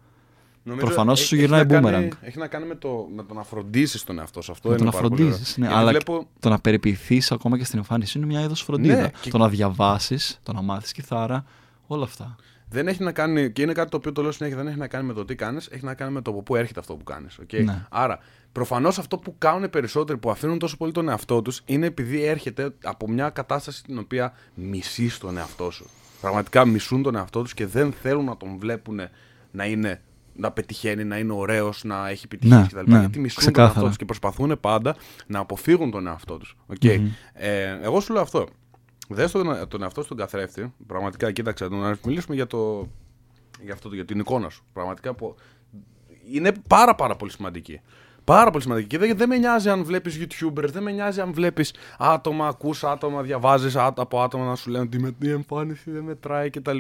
Νομίζω 0.62 0.87
Προφανώς 0.87 1.21
έ- 1.21 1.26
σου 1.26 1.35
έχει 1.35 1.45
γυρνάει 1.45 1.64
να 1.66 1.81
κάνει- 1.81 2.09
boomerang. 2.12 2.16
Έχει 2.21 2.38
να 2.38 2.47
κάνει 2.47 2.66
με 2.66 2.75
το, 2.75 3.09
με 3.16 3.23
το 3.23 3.35
να 3.35 3.43
φροντίσεις 3.43 4.04
τον 4.04 4.19
εαυτό 4.19 4.40
σου. 4.43 4.52
Αυτό 4.52 4.69
Με 4.69 4.75
το 4.76 4.81
είναι 4.83 4.90
να 4.93 4.97
πάρα 4.97 5.09
πολύ 5.09 5.23
ωραίο. 5.23 5.35
φροντίζεις, 5.35 5.57
ναι, 5.57 5.66
Γιατί 5.66 5.81
αλλά 5.81 5.90
βλέπω, 5.90 6.26
το 6.40 6.49
να 6.49 6.59
περιποιηθείς 6.59 7.33
ακόμα 7.33 7.59
και 7.59 7.64
στην 7.64 7.78
εμφάνιση 7.78 8.19
είναι 8.19 8.26
μια 8.26 8.40
είδος 8.40 8.62
φροντίδα. 8.62 9.00
Ναι, 9.00 9.11
και- 9.21 9.31
Το 9.31 9.38
να 9.38 9.49
διαβάσεις, 9.49 10.38
το 10.43 10.52
να 10.52 10.62
μάθεις 10.62 10.93
κιθάρα, 10.93 11.45
όλα 11.87 12.04
αυτά. 12.04 12.37
Δεν 12.75 12.88
έχει 12.88 13.02
να 13.02 13.12
κάνει. 13.12 13.50
και 13.50 13.62
είναι 13.62 13.73
κάτι 13.73 13.90
το 13.90 13.97
οποίο 13.97 14.12
το 14.12 14.23
λέω 14.23 14.33
συνέχεια. 14.33 14.57
Δεν 14.57 14.66
έχει 14.66 14.78
να 14.78 14.87
κάνει 14.88 15.07
με 15.07 15.12
το 15.12 15.25
τι 15.25 15.35
κάνεις, 15.35 15.66
έχει 15.66 15.85
να 15.85 15.95
κάνει 15.95 16.12
με 16.12 16.23
το 16.23 16.31
από 16.31 16.43
πού 16.43 16.57
έρχεται 16.57 16.81
αυτό 16.81 16.95
που 16.97 17.04
κάνεις. 17.04 17.38
Okay? 17.43 17.64
Ναι. 17.64 17.87
Άρα, 17.90 18.19
Προφανώς 18.52 18.99
αυτό 18.99 19.19
που 19.19 19.35
κάνουν 19.38 19.71
περισσότεροι, 19.71 20.19
που 20.19 20.31
αφήνουν 20.31 20.59
τόσο 20.59 20.76
πολύ 20.76 20.93
τον 20.93 21.09
εαυτό 21.09 21.43
τους, 21.43 21.62
είναι 21.64 21.87
επειδή 21.87 22.23
έρχεται 22.25 22.71
από 22.83 23.09
μια 23.09 23.31
κατάσταση 23.31 23.83
την 23.85 23.99
οποία 23.99 24.33
μισείς 24.54 25.19
τον 25.19 25.37
εαυτό 25.38 25.71
σου. 25.71 25.87
Πραγματικά 26.21 26.64
μισούν 26.64 27.02
τον 27.02 27.14
εαυτό 27.16 27.43
τους 27.43 27.54
και 27.54 27.66
δεν 27.66 27.93
θέλουν 27.93 28.25
να 28.25 28.37
τον 28.37 28.59
βλέπουν 28.59 29.00
να 29.50 29.64
είναι 29.66 30.00
να 30.37 30.50
πετυχαίνει, 30.50 31.04
να 31.04 31.19
είναι 31.19 31.33
ωραίος, 31.33 31.85
να 31.85 32.09
έχει 32.09 32.23
επιτυχίες 32.25 32.73
Ναι, 32.73 32.83
κτλ. 32.83 32.90
ναι, 32.93 32.99
γιατί 32.99 33.19
μισούν 33.19 33.38
ξεκάθαρα. 33.38 33.66
τον 33.66 33.75
εαυτό 33.75 33.88
τους 33.88 33.97
και 33.97 34.04
προσπαθούν 34.04 34.61
πάντα 34.61 34.97
να 35.26 35.38
αποφύγουν 35.38 35.90
τον 35.90 36.07
εαυτό 36.07 36.37
τους. 36.37 36.57
Okay. 36.81 37.00
Ε, 37.33 37.78
εγώ 37.83 38.00
σου 38.00 38.12
λέω 38.12 38.23
αυτό. 38.23 38.47
Δες 39.08 39.30
τον, 39.32 39.68
τον 39.68 39.82
εαυτό 39.82 40.00
σου 40.00 40.06
στον 40.06 40.16
καθρέφτη. 40.16 40.73
Πραγματικά, 40.87 41.32
κοίταξε, 41.32 41.68
να 41.68 41.96
μιλήσουμε 42.04 42.34
για, 42.37 42.46
το, 42.46 42.88
για, 43.62 43.73
αυτό, 43.73 43.88
το- 43.88 43.94
για 43.94 44.04
την 44.04 44.18
εικόνα 44.18 44.49
σου. 44.49 44.64
Πραγματικά 44.73 45.14
που 45.14 45.34
είναι 46.32 46.52
πάρα 46.68 46.94
πάρα 46.94 47.16
πολύ 47.16 47.30
σημαντική. 47.30 47.80
Πάρα 48.25 48.50
πολύ 48.50 48.62
σημαντική. 48.62 48.87
Και 48.88 48.99
δεν, 48.99 49.16
δεν 49.16 49.28
με 49.28 49.37
νοιάζει 49.38 49.68
αν 49.68 49.84
βλέπεις 49.84 50.18
YouTubers, 50.20 50.68
δεν 50.73 50.82
με 50.82 50.90
νοιάζει 50.92 51.20
αν 51.20 51.32
βλέπεις 51.32 51.75
άτομα, 51.99 52.46
ακούς 52.46 52.84
άτομα, 52.84 53.23
διαβάζεις 53.23 53.76
από 53.76 54.23
άτομα 54.23 54.44
να 54.44 54.54
σου 54.54 54.70
λένε 54.70 54.84
ότι 54.84 54.99
με 55.00 55.11
την 55.12 55.30
εμφάνιση 55.30 55.90
δεν 55.90 56.02
μετράει 56.02 56.50
κτλ. 56.50 56.78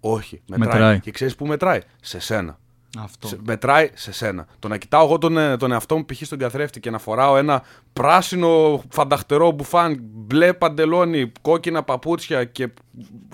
Όχι, 0.00 0.42
μετράει. 0.48 0.68
Μετράει. 0.68 1.00
Και 1.00 1.10
ξέρεις 1.10 1.34
πού 1.36 1.46
μετράει; 1.46 1.80
Σε 2.00 2.20
σένα. 2.20 2.58
Αυτό. 2.98 3.26
Σε, 3.26 3.38
μετράει 3.46 3.90
σε 3.94 4.12
σένα. 4.12 4.46
Το 4.58 4.68
να 4.68 4.76
κοιτάω 4.76 5.04
εγώ 5.04 5.18
τον, 5.18 5.38
ε, 5.38 5.56
τον 5.56 5.72
εαυτό 5.72 5.96
μου 5.96 6.04
π.χ. 6.04 6.22
στον 6.22 6.38
καθρέφτη 6.38 6.80
και 6.80 6.90
να 6.90 6.98
φοράω 6.98 7.36
ένα 7.36 7.62
πράσινο 7.92 8.82
φανταχτερό 8.88 9.50
μπουφάν, 9.50 9.98
μπλε 10.00 10.52
παντελόνι, 10.52 11.32
κόκκινα 11.42 11.82
παπούτσια 11.82 12.44
και 12.44 12.68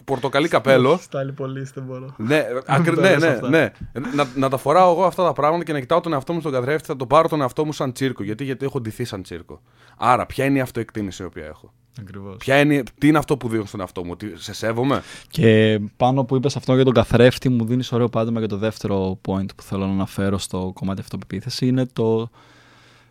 πορτοκαλί 0.04 0.48
καπέλο. 0.48 0.96
Στάλει 0.96 1.32
πολύ, 1.32 1.68
δεν 1.74 1.84
μπορώ. 1.84 2.14
Ναι, 2.16 2.44
ακρι... 2.66 2.94
τα 2.94 3.00
ναι, 3.00 3.10
λες 3.10 3.20
ναι, 3.20 3.28
αυτά. 3.28 3.48
ναι. 3.48 3.72
Να, 4.14 4.28
να 4.34 4.48
τα 4.48 4.56
φοράω 4.56 4.92
εγώ 4.92 5.04
αυτά 5.04 5.24
τα 5.24 5.32
πράγματα 5.32 5.64
και 5.64 5.72
να 5.72 5.80
κοιτάω 5.80 6.00
τον 6.00 6.12
εαυτό 6.12 6.32
μου 6.32 6.40
στον 6.40 6.52
καθρέφτη, 6.52 6.86
θα 6.86 6.96
το 6.96 7.06
πάρω 7.06 7.28
τον 7.28 7.40
εαυτό 7.40 7.64
μου 7.64 7.72
σαν 7.72 7.92
τσίρκο. 7.92 8.22
Γιατί, 8.22 8.44
γιατί 8.44 8.64
έχω 8.64 8.80
ντυθεί 8.80 9.04
σαν 9.04 9.22
τσίρκο. 9.22 9.60
Άρα, 9.96 10.26
ποια 10.26 10.44
είναι 10.44 10.58
η 10.58 10.60
αυτοεκτίμηση 10.60 11.22
η 11.22 11.26
οποία 11.26 11.44
έχω; 11.44 11.72
Ακριβώς. 12.00 12.36
Ποια 12.36 12.60
είναι, 12.60 12.82
τι 12.98 13.08
είναι 13.08 13.18
αυτό 13.18 13.36
που 13.36 13.48
δίνω 13.48 13.64
στον 13.64 13.80
εαυτό 13.80 14.04
μου, 14.04 14.10
ότι 14.12 14.32
σε 14.36 14.52
σέβομαι; 14.52 15.02
Και 15.28 15.80
πάνω 15.96 16.24
που 16.24 16.36
είπες 16.36 16.56
αυτό 16.56 16.74
για 16.74 16.84
τον 16.84 16.94
καθρέφτη, 16.94 17.48
μου 17.48 17.64
δίνεις 17.64 17.92
ωραίο 17.92 18.08
πάντομα 18.08 18.38
για 18.38 18.48
το 18.48 18.56
δεύτερο 18.56 19.18
point 19.28 19.46
που 19.56 19.62
θέλω 19.62 19.86
να 19.86 19.92
αναφέρω 19.92 20.38
στο 20.38 20.70
κομμάτι 20.74 21.00
αυτοπεποίθηση. 21.00 21.66
Είναι 21.66 21.86
το 21.92 22.30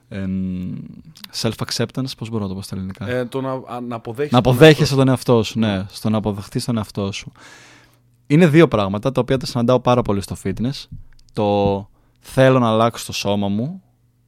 εμ, 0.09 0.73
self-acceptance. 1.41 2.11
Πώς 2.17 2.29
μπορώ 2.29 2.43
να 2.43 2.49
το 2.49 2.55
πω 2.55 2.61
στα 2.61 2.75
ελληνικά; 2.75 3.07
Ε, 3.09 3.25
το 3.25 3.41
να, 3.41 3.51
α- 3.51 3.81
να 3.87 3.95
αποδέχεσαι. 3.95 4.35
να 4.35 4.41
τον 4.41 4.51
αποδέχεσαι 4.53 4.81
εαυτό 4.81 4.95
τον 4.95 5.07
εαυτό 5.07 5.43
σου, 5.43 5.59
ναι. 5.59 5.85
Στο 5.89 6.09
να 6.09 6.17
αποδεχτείς 6.17 6.65
τον 6.65 6.77
εαυτό 6.77 7.11
σου. 7.11 7.31
Είναι 8.27 8.47
δύο 8.47 8.67
πράγματα 8.67 9.11
τα 9.11 9.21
οποία 9.21 9.37
τα 9.37 9.45
συναντάω 9.45 9.79
πάρα 9.79 10.01
πολύ 10.01 10.21
στο 10.21 10.35
fitness. 10.43 10.85
Το 11.33 11.89
θέλω 12.19 12.59
να 12.59 12.67
αλλάξω 12.67 13.05
το 13.05 13.13
σώμα 13.13 13.47
μου 13.47 13.81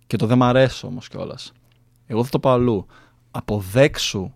και 0.07 0.17
το 0.17 0.25
δεν 0.25 0.37
μ' 0.37 0.43
αρέσει 0.43 0.85
όμως 0.85 1.07
κιόλας. 1.07 1.51
Εγώ 2.05 2.23
θα 2.23 2.29
το 2.29 2.39
πω 2.39 2.49
αλλού. 2.49 2.85
Αποδέξου 3.31 4.31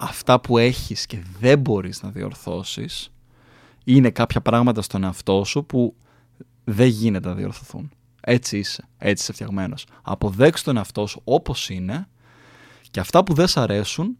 αυτά 0.00 0.40
που 0.40 0.58
έχεις 0.58 1.06
και 1.06 1.22
δεν 1.40 1.58
μπορείς 1.58 2.02
να 2.02 2.10
διορθώσεις 2.10 3.12
είναι 3.84 4.10
κάποια 4.10 4.40
πράγματα 4.40 4.82
στον 4.82 5.04
εαυτό 5.04 5.44
σου 5.44 5.64
που 5.64 5.94
δεν 6.64 6.88
γίνεται 6.88 7.28
να 7.28 7.34
διορθωθούν. 7.34 7.90
Έτσι 8.20 8.58
είσαι. 8.58 8.88
Έτσι 8.98 9.22
είσαι 9.22 9.32
φτιαγμένος. 9.32 9.86
Αποδέξου 10.02 10.64
τον 10.64 10.76
εαυτό 10.76 11.06
σου 11.06 11.20
όπως 11.24 11.70
είναι 11.70 12.08
και 12.90 13.00
αυτά 13.00 13.24
που 13.24 13.34
δεν 13.34 13.46
σ' 13.46 13.56
αρέσουν 13.56 14.18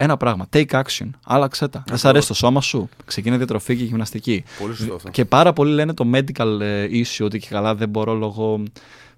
ένα 0.00 0.16
πράγμα. 0.16 0.46
Take 0.52 0.70
action. 0.70 1.10
Άλλαξε 1.24 1.68
τα. 1.68 1.82
Δεν 1.86 1.96
σ' 1.96 2.04
αρέσει 2.04 2.28
το 2.28 2.34
σώμα 2.34 2.60
σου. 2.60 2.88
Ξεκίνα 3.04 3.36
διατροφή 3.36 3.76
και 3.76 3.84
γυμναστική. 3.84 4.44
Πολύ 4.60 4.74
σωστό 4.74 4.94
αυτό. 4.94 5.08
Και 5.10 5.24
πάρα 5.24 5.52
πολλοί 5.52 5.72
λένε 5.72 5.94
το 5.94 6.04
medical 6.14 6.60
ε, 6.60 6.86
issue 6.92 7.24
ότι 7.24 7.38
και 7.38 7.46
καλά 7.50 7.74
δεν 7.74 7.88
μπορώ 7.88 8.14
λόγω 8.14 8.62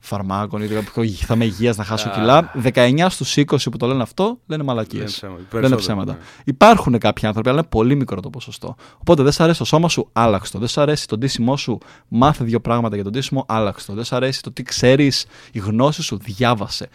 φαρμάκων 0.03 0.63
ή 0.63 0.67
κάποιο- 0.67 1.05
θα 1.11 1.35
είμαι 1.35 1.45
υγεία 1.45 1.75
να 1.77 1.85
χάσω 1.85 2.09
Α. 2.09 2.13
κιλά. 2.13 2.53
19 2.75 3.07
στους 3.11 3.37
20 3.37 3.71
που 3.71 3.77
το 3.77 3.87
λένε 3.87 4.03
αυτό 4.03 4.39
λένε 4.47 4.63
μαλακίες. 4.63 4.99
Λένε 4.99 5.11
ψέματα. 5.11 5.37
Λένε 5.39 5.49
Περισσότερο, 5.51 5.81
ψέματα. 5.81 6.13
ναι. 6.13 6.19
Υπάρχουν 6.45 6.99
κάποιοι 6.99 7.27
άνθρωποι, 7.27 7.49
αλλά 7.49 7.59
είναι 7.59 7.69
πολύ 7.71 7.95
μικρό 7.95 8.21
το 8.21 8.31
ποσοστό. 8.31 8.75
Οπότε 8.99 9.23
δεν 9.23 9.33
σ' 9.33 9.41
αρέσει 9.41 9.59
το 9.59 9.65
σώμα 9.65 9.89
σου, 9.89 10.09
άλλαξε 10.13 10.53
το. 10.53 10.59
Δεν 10.59 10.69
σ' 10.69 10.79
αρέσει 10.79 11.07
το 11.09 11.19
ντύσιμό 11.19 11.57
σου, 11.57 11.79
μάθε 12.09 12.45
δύο 12.45 12.61
πράγματα 12.61 12.95
για 12.95 13.05
το 13.05 13.11
ντύσιμο, 13.11 13.45
άλλαξε 13.49 13.87
το. 13.87 13.93
Δεν 13.95 14.05
σ' 14.05 14.13
αρέσει 14.13 14.43
το 14.43 14.53
τι 14.53 14.63
ξέρεις, 14.63 15.27
η 15.53 15.59
γνώση 15.59 16.03
σου, 16.03 16.19
διάβασε. 16.23 16.89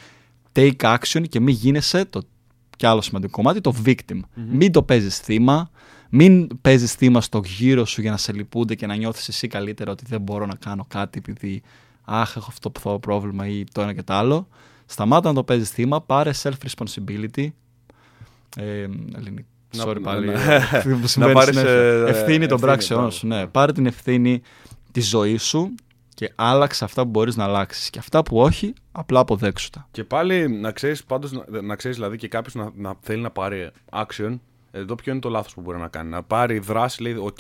Take 0.56 0.76
action 0.98 1.24
και 1.30 1.40
μην 1.40 1.56
γίνεσαι 1.56 2.06
το 2.06 2.22
κι 2.76 2.86
άλλο 2.86 3.02
σημαντικό 3.02 3.32
κομμάτι, 3.32 3.62
το 3.62 3.74
victim. 3.86 4.20
Μην 4.34 4.72
το 4.72 4.84
παίζεις 4.84 5.18
θύμα. 5.20 5.70
Μην 6.10 6.48
παίζεις 6.62 6.94
θύμα 6.94 7.22
στο 7.22 7.42
γύρο 7.46 7.86
σου 7.86 8.02
για 8.02 8.12
να 8.12 8.18
σε 8.18 8.34
λυπούνται 8.34 8.76
και 8.76 8.86
να 8.86 8.96
νιώθεις 8.96 9.28
εσύ 9.28 9.48
καλύτερα 9.48 9.92
ότι 9.92 10.04
δεν 10.08 10.22
μπορώ 10.22 10.46
να 10.46 10.56
κάνω 10.56 10.86
κάτι 10.88 11.18
επειδή 11.26 11.62
αχ, 12.04 12.36
έχω 12.36 12.46
αυτό 12.50 12.72
το 12.72 13.00
πρόβλημα 13.00 13.48
ή 13.48 13.64
το 13.72 13.82
ένα 13.82 13.94
και 13.94 14.04
το 14.04 14.14
άλλο. 14.14 14.48
Σταμάτα 14.86 15.28
να 15.30 15.36
το 15.36 15.44
παίζεις 15.44 15.70
θύμα, 15.70 16.02
πάρε 16.02 16.32
self-responsibility. 16.44 17.48
Ε, 18.58 18.82
ελληνική. 19.16 19.46
Να- 19.76 19.84
Sorry 19.84 19.94
να- 19.94 20.02
πάλι. 20.02 20.26
να- 20.28 20.54
ε, 20.54 20.98
που 21.02 21.08
συμβαίνει 21.08 21.34
πάρεις, 21.34 21.56
συνέχεια. 21.58 21.72
ε, 21.74 22.00
ευθύνη 22.10 22.14
των 22.26 22.42
ευθύνη, 22.44 22.60
πράξεών 22.60 23.00
μπράβο. 23.00 23.16
σου. 23.16 23.28
Ναι. 23.28 23.48
Πάρε 23.48 23.72
την 23.72 23.86
ευθύνη 23.86 24.42
τη 24.92 25.02
ζωή 25.02 25.38
σου 25.38 25.76
και 26.16 26.32
άλλαξε 26.36 26.84
αυτά 26.84 27.04
που 27.04 27.10
μπορείς 27.10 27.36
να 27.36 27.44
αλλάξεις. 27.44 27.90
Και 27.90 28.00
αυτά 28.00 28.24
που 28.24 28.40
όχι, 28.40 28.74
απλά 28.92 29.20
αποδέξου 29.20 29.70
τα. 29.70 29.88
Και 29.92 30.04
πάλι 30.04 30.50
να 30.50 30.72
ξέρεις, 30.72 31.04
πάντως 31.04 31.32
να, 31.32 31.62
να 31.62 31.76
ξέρεις 31.76 31.98
δηλαδή 31.98 32.18
και 32.18 32.28
κάποιος 32.28 32.54
να, 32.56 32.72
να 32.76 32.96
θέλει 33.02 33.22
να 33.22 33.32
πάρει 33.32 33.72
action. 33.92 34.40
Εδώ 34.72 34.96
ποιο 34.96 35.12
είναι 35.12 35.22
το 35.22 35.30
λάθος 35.30 35.54
που 35.54 35.62
μπορεί 35.62 35.78
να 35.78 35.88
κάνει. 35.88 36.10
Να 36.10 36.24
πάρει 36.24 36.60
δράση, 36.60 37.02
λέει: 37.02 37.16
Οκ, 37.16 37.38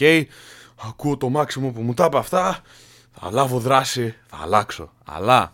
ακούω 0.87 1.17
τον 1.17 1.29
Μάξιμο 1.29 1.71
που 1.71 1.81
μου 1.81 1.93
τα 1.93 2.05
είπε 2.05 2.17
αυτά. 2.17 2.59
Θα 3.11 3.31
λάβω 3.31 3.59
δράση, 3.59 4.15
θα 4.27 4.37
αλλάξω. 4.41 4.91
Αλλά 5.05 5.53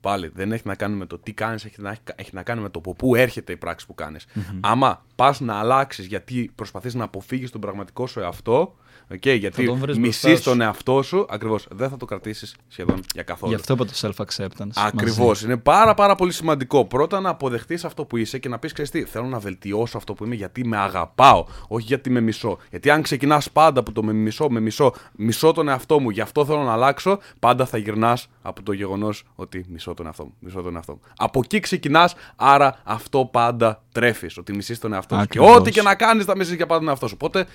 πάλι 0.00 0.30
δεν 0.34 0.52
έχει 0.52 0.62
να 0.66 0.74
κάνει 0.74 0.96
με 0.96 1.06
το 1.06 1.18
τι 1.18 1.32
κάνεις, 1.32 1.64
έχει, 1.64 1.80
να- 1.80 1.96
έχει 2.14 2.30
να 2.32 2.42
κάνει 2.42 2.60
με 2.60 2.68
το 2.68 2.78
από 2.78 2.94
πού 2.94 3.14
έρχεται 3.14 3.52
η 3.52 3.56
πράξη 3.56 3.86
που 3.86 3.94
κανει 3.94 4.18
Άμα 4.60 5.04
πας 5.14 5.40
να 5.40 5.58
αλλάξεις 5.58 6.06
γιατί 6.06 6.50
προσπαθείς 6.54 6.94
να 6.94 7.04
αποφύγεις 7.04 7.50
τον 7.50 7.60
πραγματικό 7.60 8.06
σου 8.06 8.20
εαυτό, 8.20 8.74
okay, 9.12 9.38
γιατί 9.38 9.66
τον 9.66 9.78
βρεις 9.78 9.98
μπροστά 9.98 10.26
μισείς 10.28 10.38
σου. 10.38 10.44
τον 10.44 10.60
εαυτό 10.60 11.02
σου, 11.02 11.26
ακριβώς 11.28 11.66
δεν 11.70 11.88
θα 11.88 11.96
το 11.96 12.04
κρατήσεις 12.04 12.56
σχεδόν 12.68 13.00
για 13.14 13.22
καθόλου. 13.22 13.52
Γι' 13.52 13.60
αυτό 13.60 13.72
είπα 13.72 13.84
το 13.84 13.92
self-acceptance. 13.94 14.70
Ακριβώς. 14.74 15.26
μαζί. 15.26 15.44
Είναι 15.44 15.56
πάρα, 15.56 15.94
πάρα 15.94 16.14
πολύ 16.14 16.32
σημαντικό. 16.32 16.84
Πρώτα 16.84 17.20
να 17.20 17.28
αποδεχτείς 17.28 17.84
αυτό 17.84 18.04
που 18.04 18.16
είσαι 18.16 18.38
και 18.38 18.48
να 18.48 18.58
πεις: 18.58 18.72
Ξέρεις 18.72 18.90
τι, 18.90 19.04
θέλω 19.04 19.26
να 19.26 19.38
βελτιώσω 19.38 19.96
αυτό 19.96 20.14
που 20.14 20.24
είμαι 20.24 20.34
γιατί 20.34 20.66
με 20.66 20.76
αγαπάω, 20.76 21.46
όχι 21.68 21.86
γιατί 21.86 22.10
με 22.10 22.20
μισώ. 22.20 22.58
Γιατί 22.70 22.90
αν 22.90 23.02
ξεκινάς 23.02 23.50
πάντα 23.50 23.80
από 23.80 23.92
το 23.92 24.02
με 24.02 24.12
μισώ, 24.12 24.48
με 24.48 24.60
μισώ, 24.60 24.92
μισώ 25.12 25.52
τον 25.52 25.68
εαυτό 25.68 26.00
μου, 26.00 26.10
γι' 26.10 26.20
αυτό 26.20 26.44
θέλω 26.44 26.62
να 26.62 26.72
αλλάξω, 26.72 27.18
πάντα 27.38 27.66
θα 27.66 27.78
γυρνάς 27.78 28.28
από 28.42 28.62
το 28.62 28.72
γεγονός 28.72 29.24
ότι 29.34 29.64
μισώ 29.68 29.94
τον 29.94 30.06
εαυτό 30.06 30.24
μου. 30.24 30.34
Μισώ 30.38 30.62
τον 30.62 30.74
εαυτό 30.74 30.92
μου. 30.92 31.00
Από 31.16 31.40
εκεί 31.44 31.60
ξεκινάς, 31.60 32.14
άρα 32.36 32.80
αυτό 32.84 33.28
πάντα 33.32 33.82
τρέφεις. 33.92 34.36
Ότι 34.36 34.54
μισείς 34.54 34.78
τον 34.78 34.92
εαυτό 34.92 35.03
σου. 35.10 35.16
Και 35.16 35.22
Ακριβώς. 35.22 35.56
ό,τι 35.56 35.70
και 35.70 35.82
να 35.82 35.94
κάνεις, 35.94 36.24
θα 36.24 36.36
μισείς 36.36 36.54
για 36.54 36.66
πάντα 36.66 36.80
τον 36.80 36.88
εαυτό 36.88 37.06
σου. 37.08 37.14
Οπότε, 37.20 37.46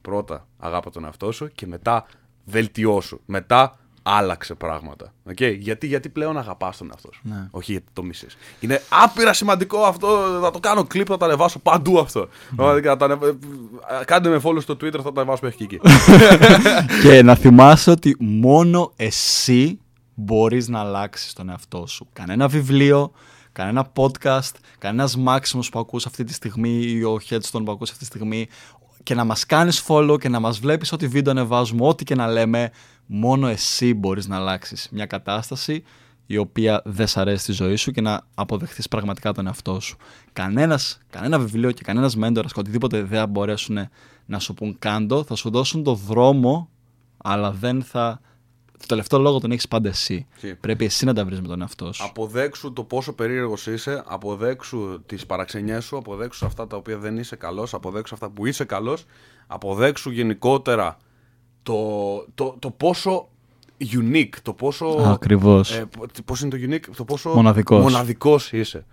πρώτα 0.00 0.46
αγάπα 0.58 0.90
τον 0.90 1.04
εαυτό 1.04 1.32
σου 1.32 1.48
και 1.54 1.66
μετά 1.66 2.06
βελτιώσου. 2.44 3.20
Μετά 3.26 3.76
άλλαξε 4.02 4.54
πράγματα. 4.54 5.12
Okay? 5.30 5.56
Γιατί, 5.58 5.86
γιατί 5.86 6.08
πλέον 6.08 6.38
αγαπάς 6.38 6.76
τον 6.76 6.88
εαυτό 6.90 7.08
σου. 7.12 7.20
Ναι. 7.22 7.48
Όχι 7.50 7.72
γιατί 7.72 7.86
το 7.92 8.02
μισείς. 8.02 8.36
Είναι 8.60 8.82
άπειρα 8.88 9.32
σημαντικό 9.32 9.82
αυτό. 9.82 10.38
Θα 10.42 10.50
το 10.50 10.60
κάνω 10.60 10.84
κλειπ, 10.84 11.06
θα 11.08 11.16
το 11.16 11.24
ανεβάσω 11.24 11.58
παντού 11.58 11.98
αυτό. 11.98 12.28
Πραγματικά, 12.56 12.90
θα 12.90 12.96
το 12.96 13.04
ανεβα- 13.04 13.36
Κάντε 14.04 14.28
με 14.28 14.40
follow 14.44 14.60
στο 14.62 14.74
Twitter, 14.74 15.00
θα 15.02 15.12
το 15.12 15.20
ανεβάσω 15.20 15.40
μέχρι 15.42 15.66
και 15.66 15.74
εκεί. 15.76 15.80
και 17.02 17.22
να 17.22 17.34
θυμάσαι 17.34 17.90
ότι 17.90 18.16
μόνο 18.18 18.92
εσύ 18.96 19.78
μπορείς 20.14 20.68
να 20.68 20.80
αλλάξεις 20.80 21.32
τον 21.32 21.48
εαυτό 21.48 21.86
σου. 21.86 22.08
Κανένα 22.12 22.48
βιβλίο, 22.48 23.12
κανένα 23.58 23.92
podcast, 23.96 24.54
κανένας 24.78 25.16
Maximus 25.26 25.68
που 25.70 25.78
ακούς 25.78 26.06
αυτή 26.06 26.24
τη 26.24 26.32
στιγμή 26.32 26.82
ή 26.82 27.02
ο 27.02 27.20
Headstone 27.28 27.62
που 27.64 27.70
ακούς 27.70 27.90
αυτή 27.90 27.98
τη 27.98 28.04
στιγμή 28.04 28.48
και 29.02 29.14
να 29.14 29.24
μας 29.24 29.46
κάνεις 29.46 29.84
follow 29.88 30.16
και 30.20 30.28
να 30.28 30.40
μας 30.40 30.58
βλέπεις 30.58 30.92
ό,τι 30.92 31.06
βίντεο 31.06 31.32
ανεβάζουμε, 31.32 31.86
ό,τι 31.86 32.04
και 32.04 32.14
να 32.14 32.26
λέμε, 32.26 32.70
μόνο 33.06 33.46
εσύ 33.46 33.94
μπορείς 33.94 34.26
να 34.26 34.36
αλλάξεις 34.36 34.88
μια 34.90 35.06
κατάσταση 35.06 35.82
η 36.26 36.36
οποία 36.36 36.82
δεν 36.84 37.06
σ' 37.06 37.16
αρέσει 37.16 37.42
στη 37.42 37.52
ζωή 37.52 37.76
σου 37.76 37.90
και 37.90 38.00
να 38.00 38.20
αποδεχτείς 38.34 38.88
πραγματικά 38.88 39.32
τον 39.32 39.46
εαυτό 39.46 39.80
σου. 39.80 39.96
Κανένας, 40.32 40.98
κανένα 41.10 41.38
βιβλίο 41.38 41.70
και 41.70 41.82
κανένας 41.82 42.16
μέντορας 42.16 42.52
και 42.52 42.60
οτιδήποτε 42.60 43.02
δεν 43.02 43.18
θα 43.18 43.26
μπορέσουν 43.26 43.78
να 44.26 44.38
σου 44.38 44.54
πούν 44.54 44.76
κάντο, 44.78 45.24
θα 45.24 45.34
σου 45.34 45.50
δώσουν 45.50 45.82
το 45.82 45.94
δρόμο, 45.94 46.68
αλλά 47.16 47.50
δεν 47.50 47.82
θα... 47.82 48.20
Το 48.80 48.86
τελευταίο 48.86 49.18
λόγο 49.18 49.38
τον 49.38 49.50
έχεις 49.50 49.68
πάντα 49.68 49.88
εσύ. 49.88 50.26
Τι; 50.40 50.54
Πρέπει 50.54 50.84
εσύ 50.84 51.04
να 51.04 51.14
τα 51.14 51.24
βρεις 51.24 51.40
με 51.40 51.48
τον 51.48 51.60
εαυτό 51.60 51.92
σου. 51.92 52.04
Αποδέξου 52.04 52.72
το 52.72 52.82
πόσο 52.84 53.12
περίεργος 53.12 53.66
είσαι, 53.66 54.02
αποδέξου 54.06 55.02
τις 55.06 55.26
παραξενιές 55.26 55.84
σου, 55.84 55.96
αποδέξου 55.96 56.46
αυτά 56.46 56.66
τα 56.66 56.76
οποία 56.76 56.96
δεν 56.98 57.16
είσαι 57.18 57.36
καλός, 57.36 57.74
αποδέξου 57.74 58.14
αυτά 58.14 58.30
που 58.30 58.46
είσαι 58.46 58.64
καλός, 58.64 59.04
αποδέξου 59.46 60.10
γενικότερα 60.10 60.96
το, 61.62 61.74
το, 62.34 62.56
το 62.58 62.70
πόσο 62.70 63.28
unique, 63.80 64.34
το 64.42 64.52
πόσο. 64.52 64.86
Ακριβώς. 64.86 65.72
Ε, 65.72 65.88
πώς 66.24 66.40
είναι 66.40 66.50
το 66.50 66.56
unique, 66.70 66.94
το 66.96 67.04
πόσο 67.04 67.30
Μοναδικός. 67.30 67.82
μοναδικός 67.82 68.52
είσαι. 68.52 68.86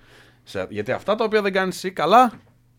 Σε- 0.44 0.68
γιατί 0.70 0.92
αυτά 0.92 1.16
τα 1.16 1.24
οποία 1.24 1.42
δεν 1.42 1.54
κάνεις 1.54 1.76
εσύ 1.76 1.92
καλά, 1.92 2.32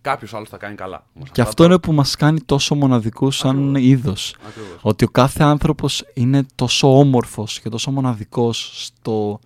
κάποιος 0.07 0.35
άλλος 0.35 0.49
θα 0.49 0.57
κάνει 0.57 0.75
καλά. 0.75 1.07
Όμως 1.17 1.31
Και 1.31 1.41
αυτά 1.41 1.51
αυτό 1.51 1.65
είναι 1.65 1.79
που 1.79 1.93
μας 1.93 2.17
κάνει 2.17 2.41
τόσο 2.41 2.75
μοναδικούς 2.75 3.37
σαν 3.37 3.75
είδος. 3.75 4.37
Ακριβώς. 4.49 4.79
Ότι 4.81 5.05
ο 5.05 5.09
κάθε 5.09 5.43
άνθρωπος 5.43 6.05
είναι 6.15 6.47
τόσο 6.55 6.99
όμορφος 6.99 7.61
και 7.61 7.69
τόσο 7.69 7.91
μοναδικός 7.91 8.85
στο, 8.85 9.39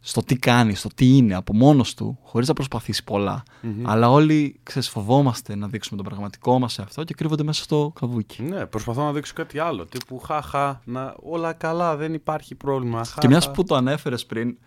στο 0.00 0.22
τι 0.22 0.36
κάνει, 0.36 0.74
στο 0.74 0.88
τι 0.94 1.16
είναι 1.16 1.34
από 1.34 1.54
μόνος 1.54 1.94
του, 1.94 2.18
χωρίς 2.22 2.48
να 2.48 2.54
προσπαθήσει 2.54 3.04
Αλλά 3.82 4.10
όλοι 4.10 4.60
ξέρεις, 4.62 4.88
φοβόμαστε 4.88 5.56
να 5.56 5.66
δείξουμε 5.66 6.02
το 6.02 6.08
πραγματικό 6.08 6.58
μας 6.58 6.72
σε 6.72 6.82
αυτό 6.82 7.04
και 7.04 7.14
κρύβονται 7.14 7.42
μέσα 7.42 7.62
στο 7.62 7.92
καβούκι. 8.00 8.42
Ναι, 8.42 8.66
προσπαθώ 8.66 9.04
να 9.04 9.12
δείξω 9.12 9.32
κάτι 9.36 9.58
άλλο. 9.58 9.86
Τύπου 9.86 10.18
χαχα, 10.18 10.80
να 10.84 11.14
όλα 11.22 11.52
καλά, 11.52 11.96
δεν 11.96 12.14
υπάρχει 12.14 12.54
πρόβλημα. 12.54 13.04
Χα, 13.04 13.20
και 13.20 13.28
μια 13.28 13.42
που 13.54 13.64
το 13.64 13.74
ανέφερες 13.74 14.26
πριν, 14.26 14.58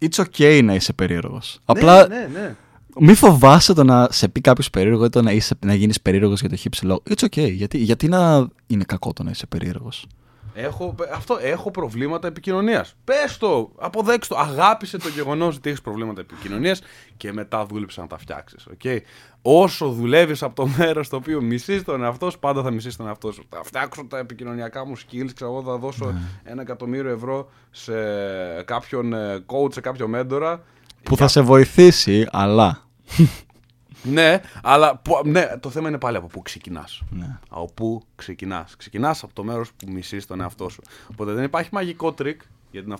it's 0.00 0.24
okay 0.24 0.60
να 0.64 0.74
είσαι 0.74 0.92
περίεργος. 0.92 1.52
Ναι, 1.54 1.80
Απλά 1.80 2.08
ναι, 2.08 2.28
ναι. 2.32 2.56
Μη 3.00 3.14
φοβάσαι 3.14 3.72
το 3.72 3.84
να 3.84 4.08
σε 4.10 4.28
πει 4.28 4.40
κάποιος 4.40 4.70
περίεργο 4.70 5.04
ή 5.04 5.08
το 5.08 5.22
να, 5.22 5.32
είσαι, 5.32 5.54
να 5.60 5.74
γίνεις 5.74 6.00
περίεργος 6.00 6.40
για 6.40 6.48
το 6.48 6.56
χύψη 6.56 6.84
λόγο. 6.84 7.02
It's 7.10 7.24
okay. 7.24 7.52
Γιατί, 7.52 7.78
γιατί 7.78 8.08
να 8.08 8.48
είναι 8.66 8.84
κακό 8.84 9.12
το 9.12 9.22
να 9.22 9.30
είσαι 9.30 9.46
περίεργος; 9.46 10.06
Έχω, 10.54 10.94
αυτό, 11.12 11.38
έχω 11.40 11.70
προβλήματα 11.70 12.26
επικοινωνίας. 12.26 12.94
Πες 13.04 13.36
το, 13.38 13.70
αποδέξτε 13.78 14.34
το. 14.34 14.40
Αγάπησε 14.40 14.98
το 14.98 15.08
γεγονός 15.08 15.56
ότι 15.56 15.68
έχεις 15.68 15.80
προβλήματα 15.80 16.20
επικοινωνίας 16.20 16.80
και 17.16 17.32
μετά 17.32 17.66
δούλεψε 17.66 18.00
να 18.00 18.06
τα 18.06 18.18
φτιάξεις. 18.18 18.66
Okay? 18.76 18.98
Όσο 19.42 19.88
δουλεύεις 19.88 20.42
από 20.42 20.54
το 20.54 20.66
μέρος 20.78 21.08
το 21.08 21.16
οποίο 21.16 21.40
μισείς 21.40 21.82
τον 21.82 22.02
εαυτό 22.02 22.30
σου, 22.30 22.38
πάντα 22.38 22.62
θα 22.62 22.70
μισείς 22.70 22.96
τον 22.96 23.06
εαυτό 23.06 23.32
σου. 23.32 23.44
Θα 23.48 23.60
φτιάξω 23.64 24.04
τα 24.04 24.18
επικοινωνιακά 24.18 24.86
μου 24.86 24.96
skills, 24.96 25.30
ξέρω 25.34 25.50
εγώ, 25.50 25.62
θα 25.62 25.76
δώσω 25.76 26.04
ναι. 26.04 26.20
ένα 26.42 26.62
εκατομμύριο 26.62 27.10
ευρώ 27.10 27.50
σε 27.70 27.92
κάποιον 28.64 29.12
ε, 29.12 29.44
coach, 29.46 29.72
σε 29.72 29.80
κάποιο 29.80 30.08
μέντορα. 30.08 30.62
Που 31.02 31.16
θα 31.16 31.28
σε 31.28 31.40
βοηθήσει, 31.40 32.26
αλλά 32.30 32.83
ναι, 34.16 34.40
αλλά 34.62 35.02
ναι, 35.24 35.46
το 35.60 35.70
θέμα 35.70 35.88
είναι 35.88 35.98
πάλι 35.98 36.16
από 36.16 36.26
πού 36.26 36.42
ξεκινάς. 36.42 37.02
Ναι. 37.10 37.38
Από 37.48 37.70
πού 37.74 38.02
ξεκινάς. 38.16 38.76
Ξεκινάς 38.76 39.22
από 39.22 39.34
το 39.34 39.44
μέρος 39.44 39.72
που 39.72 39.92
μισείς 39.92 40.26
τον 40.26 40.40
εαυτό 40.40 40.68
σου. 40.68 40.82
Οπότε 41.10 41.32
δεν 41.32 41.44
υπάρχει 41.44 41.68
μαγικό 41.72 42.12
τρικ 42.12 42.40
για 42.70 42.82
την 42.82 42.92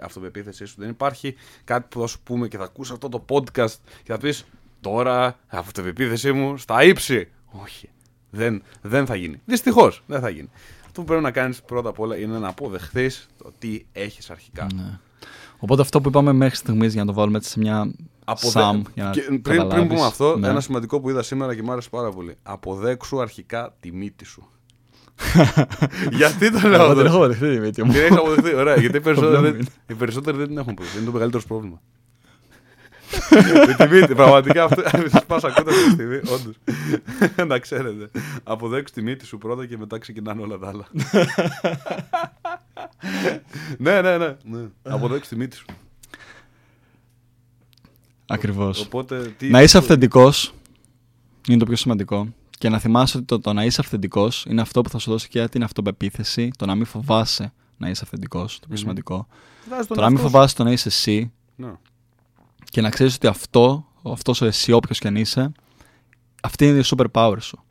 αυτοπεποίθησή 0.00 0.64
σου. 0.64 0.74
Δεν 0.78 0.88
υπάρχει 0.88 1.34
κάτι 1.64 1.86
που 1.88 2.00
θα 2.00 2.06
σου 2.06 2.20
πούμε 2.20 2.48
και 2.48 2.56
θα 2.56 2.64
ακούσει 2.64 2.92
αυτό 2.92 3.08
το 3.08 3.24
podcast 3.28 3.74
και 4.02 4.12
θα 4.12 4.18
πεις 4.18 4.44
τώρα 4.80 5.38
αυτοπεποίθησή 5.46 6.32
μου 6.32 6.56
στα 6.56 6.84
ύψη. 6.84 7.28
Όχι. 7.50 7.88
Δεν, 8.30 8.62
δεν 8.82 9.06
θα 9.06 9.14
γίνει. 9.14 9.40
Δυστυχώς 9.44 10.02
δεν 10.06 10.20
θα 10.20 10.28
γίνει. 10.28 10.48
Αυτό 10.86 11.00
που 11.00 11.06
πρέπει 11.06 11.22
να 11.22 11.30
κάνεις 11.30 11.62
πρώτα 11.62 11.88
απ' 11.88 12.00
όλα 12.00 12.16
είναι 12.16 12.38
να 12.38 12.48
αποδεχθείς 12.48 13.26
το 13.38 13.52
τι 13.58 13.84
έχεις 13.92 14.30
αρχικά. 14.30 14.66
Ναι. 14.74 14.98
Οπότε 15.58 15.82
αυτό 15.82 16.00
που 16.00 16.08
είπαμε 16.08 16.32
μέχρι 16.32 16.56
στιγμής 16.56 16.92
για 16.92 17.04
να 17.04 17.12
το 17.12 17.18
βάλουμε 17.18 17.36
έτσι 17.36 17.50
σε 17.50 17.58
μια 17.58 17.94
Sam, 18.24 18.80
για 18.94 19.04
να 19.04 19.10
και 19.10 19.20
πριν, 19.20 19.68
πριν 19.68 19.88
πούμε 19.88 20.04
αυτό, 20.04 20.36
ναι. 20.38 20.48
ένα 20.48 20.60
σημαντικό 20.60 21.00
που 21.00 21.10
είδα 21.10 21.22
σήμερα 21.22 21.54
και 21.54 21.62
μου 21.62 21.72
άρεσε 21.72 21.88
πάρα 21.88 22.10
πολύ. 22.10 22.36
Αποδέξου 22.42 23.20
αρχικά 23.20 23.76
τη 23.80 23.92
μύτη 23.92 24.24
σου. 24.24 24.48
γιατί 26.18 26.50
το 26.50 26.68
λέω 26.68 26.80
αυτό; 26.82 26.94
Δεν 26.94 27.06
έχω 27.06 27.16
αποδεχθεί 27.16 27.54
τη 27.54 27.60
μύτη 27.60 27.82
μου. 27.82 27.92
Την 27.92 28.00
έχεις 28.00 28.16
αποδεχθεί, 28.16 28.54
ωραία. 28.54 28.76
γιατί 28.76 28.96
οι 28.98 29.00
περισσότεροι, 29.00 29.50
δεν, 29.50 29.66
οι 29.86 29.94
περισσότεροι 29.94 30.36
δεν 30.36 30.46
την 30.46 30.58
έχουν 30.58 30.70
αποδεχθεί. 30.70 30.96
Είναι 30.96 31.06
το 31.06 31.12
μεγαλύτερο 31.12 31.42
πρόβλημα. 31.48 31.80
Με 33.66 33.86
τη 33.86 33.94
μύτη, 33.94 34.14
πραγματικά 34.14 34.64
αυτό. 34.64 34.82
Αν 34.92 35.24
πα 35.26 35.36
ακούτε 35.36 35.70
αυτή 35.70 35.84
τη 35.84 35.90
στιγμή, 35.90 36.16
όντως. 36.16 36.54
Να 37.50 37.58
ξέρετε. 37.58 38.10
Αποδέξου 38.42 38.94
τη 38.94 39.02
μύτη 39.02 39.26
σου 39.26 39.38
πρώτα 39.38 39.66
και 39.66 39.78
μετά 39.78 39.98
ξεκινάνε 39.98 40.42
όλα 40.42 40.58
τα 40.58 40.68
άλλα. 40.68 40.86
ναι, 43.78 44.00
ναι, 44.00 44.16
ναι. 44.16 44.68
Αποδέξου 44.82 45.28
τη 45.28 45.36
μύτη 45.36 45.56
σου. 45.56 45.64
Ακριβώς. 48.26 48.88
Να 49.40 49.62
είσαι 49.62 49.78
αυθεντικός 49.78 50.54
είναι 51.48 51.58
το 51.58 51.64
πιο 51.64 51.76
σημαντικό. 51.76 52.28
Και 52.58 52.68
να 52.68 52.78
θυμάσαι 52.78 53.16
ότι 53.16 53.26
το, 53.26 53.40
το 53.40 53.52
να 53.52 53.64
είσαι 53.64 53.80
αυθεντικός 53.80 54.44
είναι 54.48 54.60
αυτό 54.60 54.82
που 54.82 54.88
θα 54.88 54.98
σου 54.98 55.10
δώσει 55.10 55.28
και 55.28 55.48
την 55.48 55.62
αυτοπεποίθηση, 55.62 56.50
το 56.58 56.66
να 56.66 56.74
μην 56.74 56.84
φοβάσαι 56.84 57.52
να 57.76 57.88
είσαι 57.88 58.00
αυθεντικός, 58.04 58.58
το 58.60 58.66
πιο 58.66 58.76
σημαντικό. 58.76 59.26
Το 59.88 60.00
να 60.00 60.10
μην 60.10 60.18
φοβάσαι 60.18 60.54
το 60.54 60.64
να 60.64 60.72
είσαι 60.72 60.88
εσύ. 60.88 61.32
Ναι. 61.56 61.72
Και 62.74 62.80
να 62.80 62.90
ξέρεις 62.90 63.14
ότι 63.14 63.26
αυτό, 63.26 63.86
αυτός 64.02 64.40
ο 64.40 64.46
εσύ, 64.46 64.72
όποιος 64.72 64.98
και 64.98 65.08
αν 65.08 65.16
είσαι, 65.16 65.52
αυτή 66.42 66.68
είναι 66.68 66.78
η 66.78 66.82
super 66.84 67.06
power 67.12 67.36
σου. 67.40 67.64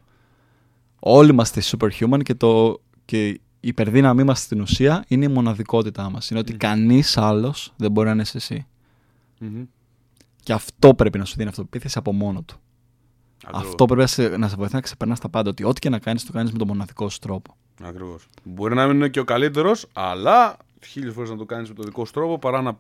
Όλοι 0.99 1.29
είμαστε 1.29 1.61
superhuman 1.65 2.19
και, 2.23 2.35
το, 2.35 2.81
και 3.05 3.27
η 3.27 3.41
υπερδύναμή 3.59 4.23
μας 4.23 4.39
στην 4.39 4.61
ουσία 4.61 5.03
είναι 5.07 5.25
η 5.25 5.27
μοναδικότητά 5.27 6.09
μας. 6.09 6.29
Είναι 6.29 6.39
ότι 6.39 6.53
mm 6.53 6.57
κανείς 6.57 7.17
άλλος 7.17 7.73
δεν 7.75 7.91
μπορεί 7.91 8.07
να 8.07 8.13
είναι 8.13 8.25
εσύ. 8.33 8.67
Και 10.43 10.53
αυτό 10.53 10.93
πρέπει 10.93 11.17
να 11.17 11.25
σου 11.25 11.35
δίνει 11.37 11.49
αυτοπεποίθηση 11.49 11.97
από 11.97 12.13
μόνο 12.13 12.41
του. 12.41 12.59
Αυτό 13.51 13.85
πρέπει 13.85 14.01
να 14.01 14.07
σε, 14.07 14.37
να 14.37 14.47
σε 14.47 14.55
βοηθάει 14.55 14.75
να 14.75 14.81
ξεπερνάς 14.81 15.19
τα 15.19 15.29
πάντα. 15.29 15.49
Ότι 15.49 15.63
ό,τι 15.63 15.79
και 15.79 15.89
να 15.89 15.99
κάνεις, 15.99 16.25
το 16.25 16.31
κάνεις 16.31 16.51
με 16.51 16.57
τον 16.57 16.67
μοναδικό 16.67 17.09
σου 17.09 17.19
τρόπο. 17.19 17.55
Ακριβώς. 17.81 18.27
Μπορεί 18.43 18.75
να 18.75 18.87
μην 18.87 18.95
είναι 18.95 19.09
και 19.09 19.19
ο 19.19 19.23
καλύτερος, 19.23 19.87
αλλά 19.93 20.57
χίλιες 20.87 21.13
φορές 21.13 21.29
να 21.29 21.37
το 21.37 21.45
κάνεις 21.45 21.69
με 21.69 21.75
τον 21.75 21.85
δικό 21.85 22.05
σου 22.05 22.13
τρόπο 22.13 22.39
παρά 22.39 22.61
να, 22.61 22.79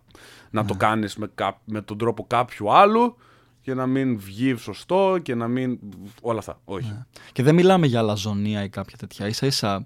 να 0.49 0.61
ναι. 0.61 0.67
το 0.67 0.75
κάνεις 0.75 1.15
με, 1.15 1.31
με 1.65 1.81
τον 1.81 1.97
τρόπο 1.97 2.25
κάποιου 2.27 2.73
άλλου 2.73 3.15
και 3.61 3.73
να 3.73 3.85
μην 3.85 4.19
βγει 4.19 4.55
σωστό 4.55 5.19
και 5.21 5.35
να 5.35 5.47
μην. 5.47 5.79
όλα 6.21 6.39
αυτά. 6.39 6.59
Όχι. 6.65 6.89
Ναι. 6.89 7.05
Και 7.31 7.43
δεν 7.43 7.55
μιλάμε 7.55 7.87
για 7.87 7.99
αλαζονία 7.99 8.63
ή 8.63 8.69
κάποια 8.69 8.97
τέτοια. 8.97 9.33
σα 9.33 9.45
ίσα 9.47 9.85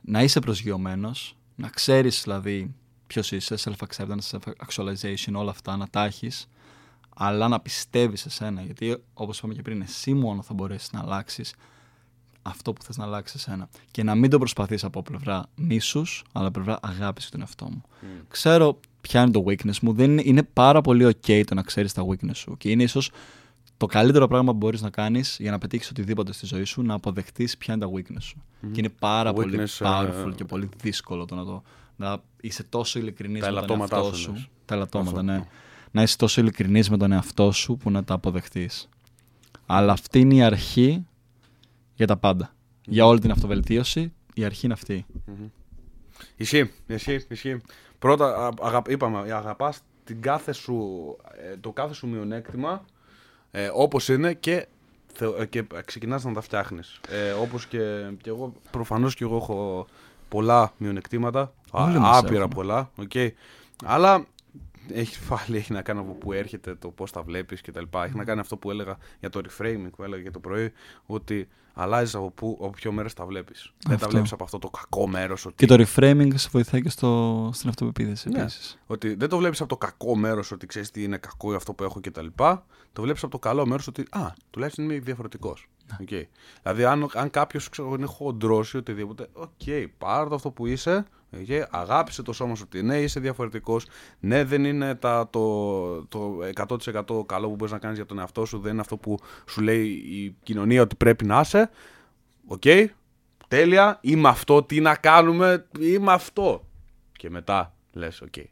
να 0.00 0.22
είσαι 0.22 0.40
προσγειωμένος, 0.40 1.36
να 1.54 1.68
ξέρεις 1.68 2.22
δηλαδή 2.22 2.74
ποιος 3.06 3.32
είσαι, 3.32 3.54
self-acceptance, 3.64 4.30
self-actualization, 4.30 5.32
όλα 5.32 5.50
αυτά, 5.50 5.76
να 5.76 5.88
τα 5.88 6.04
έχεις 6.04 6.48
αλλά 7.22 7.48
να 7.48 7.60
πιστεύεις 7.60 8.20
σε 8.20 8.30
σένα. 8.30 8.62
Γιατί, 8.62 9.02
όπως 9.14 9.38
είπαμε 9.38 9.54
και 9.54 9.62
πριν, 9.62 9.80
εσύ 9.80 10.14
μόνο 10.14 10.42
θα 10.42 10.54
μπορέσεις 10.54 10.92
να 10.92 11.00
αλλάξεις 11.00 11.54
αυτό 12.42 12.72
που 12.72 12.82
θες 12.82 12.96
να 12.96 13.04
αλλάξεις 13.04 13.46
εσένα. 13.46 13.68
Και 13.90 14.02
να 14.02 14.14
μην 14.14 14.30
το 14.30 14.38
προσπαθείς 14.38 14.84
από 14.84 15.02
πλευρά 15.02 15.46
μίσους, 15.54 16.24
αλλά 16.32 16.50
πλευρά 16.50 16.78
αγάπης 16.82 17.28
του 17.28 17.36
εαυτό 17.40 17.64
μου. 17.64 17.82
Mm. 17.86 18.24
Ξέρω 18.28 18.80
ποια 19.00 19.22
είναι 19.22 19.30
το 19.30 19.44
weakness 19.46 19.78
μου. 19.82 19.92
Δεν 19.92 20.10
είναι, 20.10 20.22
είναι 20.24 20.42
πάρα 20.42 20.80
πολύ 20.80 21.06
OK 21.06 21.42
το 21.46 21.54
να 21.54 21.62
ξέρεις 21.62 21.92
τα 21.92 22.06
weakness 22.06 22.34
σου. 22.34 22.56
Και 22.56 22.70
είναι 22.70 22.82
ίσως 22.82 23.10
το 23.76 23.86
καλύτερο 23.86 24.28
πράγμα 24.28 24.52
που 24.52 24.58
μπορείς 24.58 24.82
να 24.82 24.90
κάνεις 24.90 25.36
για 25.40 25.50
να 25.50 25.58
πετύχεις 25.58 25.90
οτιδήποτε 25.90 26.32
στη 26.32 26.46
ζωή 26.46 26.64
σου, 26.64 26.82
να 26.82 26.94
αποδεχτείς 26.94 27.56
ποια 27.56 27.74
είναι 27.74 27.86
τα 27.86 27.90
weakness 27.94 28.22
σου. 28.22 28.36
Mm. 28.38 28.68
Και 28.72 28.80
είναι 28.80 28.92
πάρα 28.98 29.32
πολύ 29.32 29.58
weakness, 29.58 29.86
powerful 29.86 30.28
uh, 30.28 30.34
και 30.34 30.44
πολύ 30.44 30.68
δύσκολο 30.82 31.24
το 31.24 31.34
να 31.34 31.44
το. 31.44 31.62
Να 31.96 32.18
είσαι 32.40 32.62
τόσο 32.62 32.98
ειλικρινής 32.98 33.48
με 33.48 33.62
τον 33.66 33.80
εαυτό 33.80 34.12
σου. 34.14 34.48
Τα 34.64 34.74
ελαττώματα, 34.74 35.22
ναι 35.22 35.44
να 35.90 36.02
είσαι 36.02 36.16
τόσο 36.16 36.40
ειλικρινής 36.40 36.90
με 36.90 36.96
τον 36.96 37.12
εαυτό 37.12 37.52
σου 37.52 37.76
που 37.76 37.90
να 37.90 38.04
τα 38.04 38.14
αποδεχτείς. 38.14 38.88
Αλλά 39.66 39.92
αυτή 39.92 40.20
είναι 40.20 40.34
η 40.34 40.42
αρχή 40.42 41.06
για 42.00 42.08
τα 42.08 42.16
πάντα. 42.16 42.54
Για 42.84 43.06
όλη 43.06 43.20
την 43.20 43.30
αυτοβελτίωση, 43.30 44.12
η 44.34 44.44
αρχή 44.44 44.64
είναι 44.64 44.74
αυτή. 44.74 45.06
Mm-hmm. 45.26 45.50
Ισχύει, 46.36 46.70
ισχύει, 46.86 47.24
ισχύει. 47.28 47.60
Πρώτα, 47.98 48.50
αγα, 48.60 48.82
είπαμε, 48.88 49.32
αγαπάς 49.32 49.80
την 50.04 50.20
κάθε 50.20 50.52
σου, 50.52 50.76
ε, 51.52 51.56
το 51.56 51.70
κάθε 51.72 51.94
σου 51.94 52.06
μειονέκτημα 52.06 52.84
ε, 53.50 53.70
όπως 53.74 54.08
είναι 54.08 54.34
και, 54.34 54.66
ε, 55.38 55.46
και 55.46 55.64
ξεκινάς 55.84 56.24
να 56.24 56.32
τα 56.32 56.40
φτιάχνεις. 56.40 57.00
Ε, 57.08 57.30
όπως 57.30 57.66
και, 57.66 58.10
και 58.22 58.30
εγώ, 58.30 58.52
προφανώς 58.70 59.14
και 59.14 59.24
εγώ 59.24 59.36
έχω 59.36 59.86
πολλά 60.28 60.72
μειονεκτήματα, 60.76 61.52
άπειρα 62.00 62.48
πολλά, 62.48 62.90
okay. 62.96 63.28
αλλά 63.84 64.26
έχει 64.92 65.18
πάλι 65.28 65.56
έχει 65.56 65.72
να 65.72 65.82
κάνει 65.82 66.00
από 66.00 66.12
πού 66.12 66.32
έρχεται, 66.32 66.74
το 66.74 66.90
πώς 66.90 67.12
τα 67.12 67.22
βλέπεις 67.22 67.60
κτλ. 67.60 67.84
Έχει 68.04 68.16
να 68.16 68.24
κάνει 68.24 68.40
αυτό 68.40 68.56
που 68.56 68.70
έλεγα 68.70 68.96
για 69.20 69.28
το 69.28 69.40
reframing 69.48 69.90
που 69.96 70.02
έλεγα 70.02 70.22
για 70.22 70.30
το 70.30 70.40
πρωί, 70.40 70.72
ότι 71.06 71.48
αλλάζεις 71.74 72.14
από, 72.14 72.30
πού, 72.30 72.58
από 72.60 72.70
ποιο 72.70 72.92
μέρος 72.92 73.14
τα 73.14 73.26
βλέπεις. 73.26 73.72
Δεν 73.86 73.98
τα 73.98 74.08
βλέπεις 74.08 74.32
από 74.32 74.44
αυτό 74.44 74.58
το 74.58 74.70
κακό 74.70 75.08
μέρος. 75.08 75.46
Ότι... 75.46 75.54
Και 75.54 75.66
το 75.66 75.84
reframing 75.86 76.30
σε 76.34 76.48
βοηθάει 76.52 76.82
και 76.82 76.88
στο, 76.88 77.50
στην 77.52 77.68
αυτοπεποίθηση 77.68 78.28
ναι. 78.28 78.40
επίσης. 78.40 78.78
Ότι 78.86 79.14
δεν 79.14 79.28
το 79.28 79.38
βλέπεις 79.38 79.60
από 79.60 79.68
το 79.68 79.76
κακό 79.76 80.16
μέρος 80.16 80.52
ότι 80.52 80.66
ξέρεις 80.66 80.90
τι 80.90 81.02
είναι 81.02 81.16
κακό 81.16 81.54
αυτό 81.54 81.72
που 81.72 81.84
έχω 81.84 82.00
κτλ. 82.00 82.26
Το 82.92 83.02
βλέπεις 83.02 83.22
από 83.22 83.32
το 83.32 83.38
καλό 83.38 83.66
μέρος 83.66 83.86
ότι 83.86 84.04
α, 84.10 84.32
τουλάχιστον 84.50 84.84
είμαι 84.84 84.98
διαφορετικός. 84.98 85.68
Okay. 86.00 86.10
Ναι. 86.10 86.26
Δηλαδή, 86.62 86.84
αν, 86.84 87.10
αν 87.14 87.30
κάποιος 87.30 87.68
είναι 87.78 88.06
χοντρός 88.06 88.72
ή 88.72 88.76
οτιδήποτε, 88.76 89.28
OK, 89.32 89.48
okay, 89.66 89.86
πάρ 89.98 90.28
το 90.28 90.34
αυτό 90.34 90.50
που 90.50 90.66
είσαι, 90.66 91.04
Okay. 91.36 91.62
Αγάπησε 91.70 92.22
το 92.22 92.32
σώμα 92.32 92.54
σου 92.54 92.62
ότι 92.66 92.82
ναι, 92.82 93.00
είσαι 93.00 93.20
διαφορετικός. 93.20 93.86
Ναι, 94.20 94.44
δεν 94.44 94.64
είναι 94.64 94.94
τα, 94.94 95.28
το, 95.30 96.04
το 96.06 96.38
100% 96.54 97.26
καλό 97.26 97.48
που 97.48 97.54
μπορείς 97.54 97.72
να 97.72 97.78
κάνεις 97.78 97.96
για 97.96 98.06
τον 98.06 98.18
εαυτό 98.18 98.44
σου. 98.44 98.58
Δεν 98.58 98.72
είναι 98.72 98.80
αυτό 98.80 98.96
που 98.96 99.18
σου 99.48 99.60
λέει 99.60 99.86
η 99.88 100.36
κοινωνία 100.42 100.82
ότι 100.82 100.96
πρέπει 100.96 101.24
να 101.24 101.40
είσαι. 101.40 101.70
OK. 102.46 102.60
Okay. 102.64 102.86
Τέλεια. 103.48 103.98
Είμαι 104.00 104.28
αυτό. 104.28 104.62
Τι 104.62 104.80
να 104.80 104.94
κάνουμε. 104.94 105.66
Είμαι 105.80 106.12
αυτό. 106.12 106.64
Και 107.12 107.30
μετά 107.30 107.74
λες, 107.92 108.20
OK. 108.20 108.28
Okay. 108.36 108.44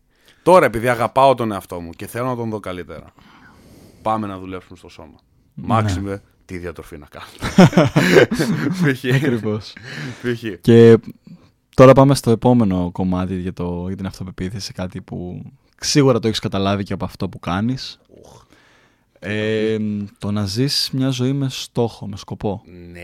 Τώρα 0.43 0.67
επειδή 0.67 0.89
αγαπάω 0.89 1.35
τον 1.35 1.53
εαυτό 1.53 1.81
μου 1.81 1.91
και 1.91 2.07
θέλω 2.07 2.27
να 2.27 2.37
τον 2.37 2.51
δω 2.51 2.61
καλύτερα. 2.61 3.13
Πάμε 4.03 4.27
να 4.27 4.39
δουλέψουμε 4.39 4.79
στο 4.79 4.89
σώμα. 4.89 5.19
Ναι. 5.55 5.67
Μάξιμε 5.67 6.23
τι 6.45 6.59
διατροφή 6.59 6.99
να 6.99 7.07
κάνουμε. 7.07 7.91
Ακριβώς. 9.17 9.73
και 10.61 10.99
Τώρα 11.79 11.93
πάμε 11.93 12.15
στο 12.15 12.31
επόμενο 12.31 12.91
κομμάτι 12.93 13.41
για, 13.41 13.53
το, 13.53 13.85
για 13.87 13.97
την 13.97 14.07
αυτοπεποίθηση, 14.07 14.73
κάτι 14.73 15.01
που 15.01 15.43
σίγουρα 15.81 16.19
το 16.19 16.27
έχεις 16.29 16.39
καταλάβει 16.39 16.83
και 16.83 16.93
από 16.93 17.05
αυτό 17.05 17.29
που 17.29 17.39
κάνεις. 17.39 18.01
Ε, 19.19 19.77
το 20.19 20.31
να 20.31 20.45
ζεις 20.45 20.91
μια 20.93 21.09
ζωή 21.09 21.33
με 21.33 21.47
στόχο, 21.51 22.07
με 22.09 22.17
σκοπό. 22.17 22.63
Ναι, 22.93 23.01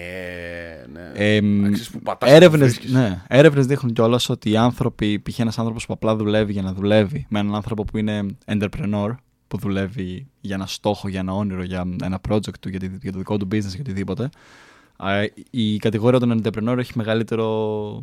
ναι. 0.92 1.12
Ε, 1.36 1.40
Να 1.40 1.68
ξέρεις 1.70 1.90
που 1.90 2.00
πατάς 2.00 2.28
και 2.30 2.34
που 2.34 2.44
έρευνες, 2.44 2.60
βρίσκεις. 2.72 2.92
ναι, 2.92 3.22
έρευνες 3.28 3.66
δείχνουν 3.66 3.92
κιόλας 3.92 4.28
ότι 4.28 4.50
οι 4.50 4.56
άνθρωποι, 4.56 5.18
π.χ. 5.20 5.38
ένας 5.38 5.58
άνθρωπος 5.58 5.86
που 5.86 5.92
απλά 5.92 6.16
δουλεύει 6.16 6.52
για 6.52 6.62
να 6.62 6.72
δουλεύει, 6.72 7.26
με 7.28 7.38
έναν 7.38 7.54
άνθρωπο 7.54 7.84
που 7.84 7.98
είναι 7.98 8.26
entrepreneur, 8.46 9.14
που 9.48 9.58
δουλεύει 9.58 10.26
για 10.40 10.54
ένα 10.54 10.66
στόχο, 10.66 11.08
για 11.08 11.20
ένα 11.20 11.32
όνειρο, 11.32 11.62
για 11.62 11.84
ένα 12.02 12.20
project 12.28 12.58
του, 12.60 12.68
για, 12.68 12.78
τη- 12.78 12.90
για 13.02 13.12
το 13.12 13.18
δικό 13.18 13.36
του 13.36 13.46
business, 13.52 13.58
για 13.68 13.80
οτιδήποτε, 13.80 14.28
α, 14.96 15.10
η 15.50 15.76
κατηγορία 15.76 16.18
των 16.18 16.40
entrepreneur 16.42 16.76
έχει 16.78 16.92
μεγαλύτερο, 16.94 18.02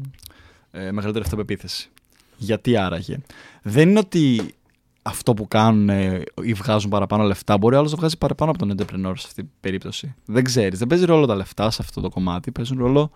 ε, 0.71 0.91
μεγαλύτερη 0.91 1.23
αυτοπεποίθηση. 1.23 1.89
Γιατί 2.37 2.77
άραγε. 2.77 3.17
Δεν 3.61 3.89
είναι 3.89 3.99
ότι 3.99 4.53
αυτό 5.01 5.33
που 5.33 5.47
κάνουν 5.47 5.89
ε, 5.89 6.23
ή 6.41 6.53
βγάζουν 6.53 6.89
παραπάνω 6.89 7.23
λεφτά, 7.23 7.57
μπορεί 7.57 7.75
άλλος 7.75 7.91
να 7.91 7.97
βγάζει 7.97 8.17
παραπάνω 8.17 8.51
από 8.51 8.59
τον 8.59 8.71
entrepreneur 8.71 9.13
σε 9.15 9.27
αυτή 9.27 9.33
την 9.33 9.49
περίπτωση. 9.59 10.15
Δεν 10.25 10.43
ξέρεις. 10.43 10.79
Δεν 10.79 10.87
παίζει 10.87 11.05
ρόλο 11.05 11.25
τα 11.25 11.35
λεφτά 11.35 11.71
σε 11.71 11.81
αυτό 11.81 12.01
το 12.01 12.09
κομμάτι. 12.09 12.51
Παίζουν 12.51 12.77
ρόλο 12.77 13.11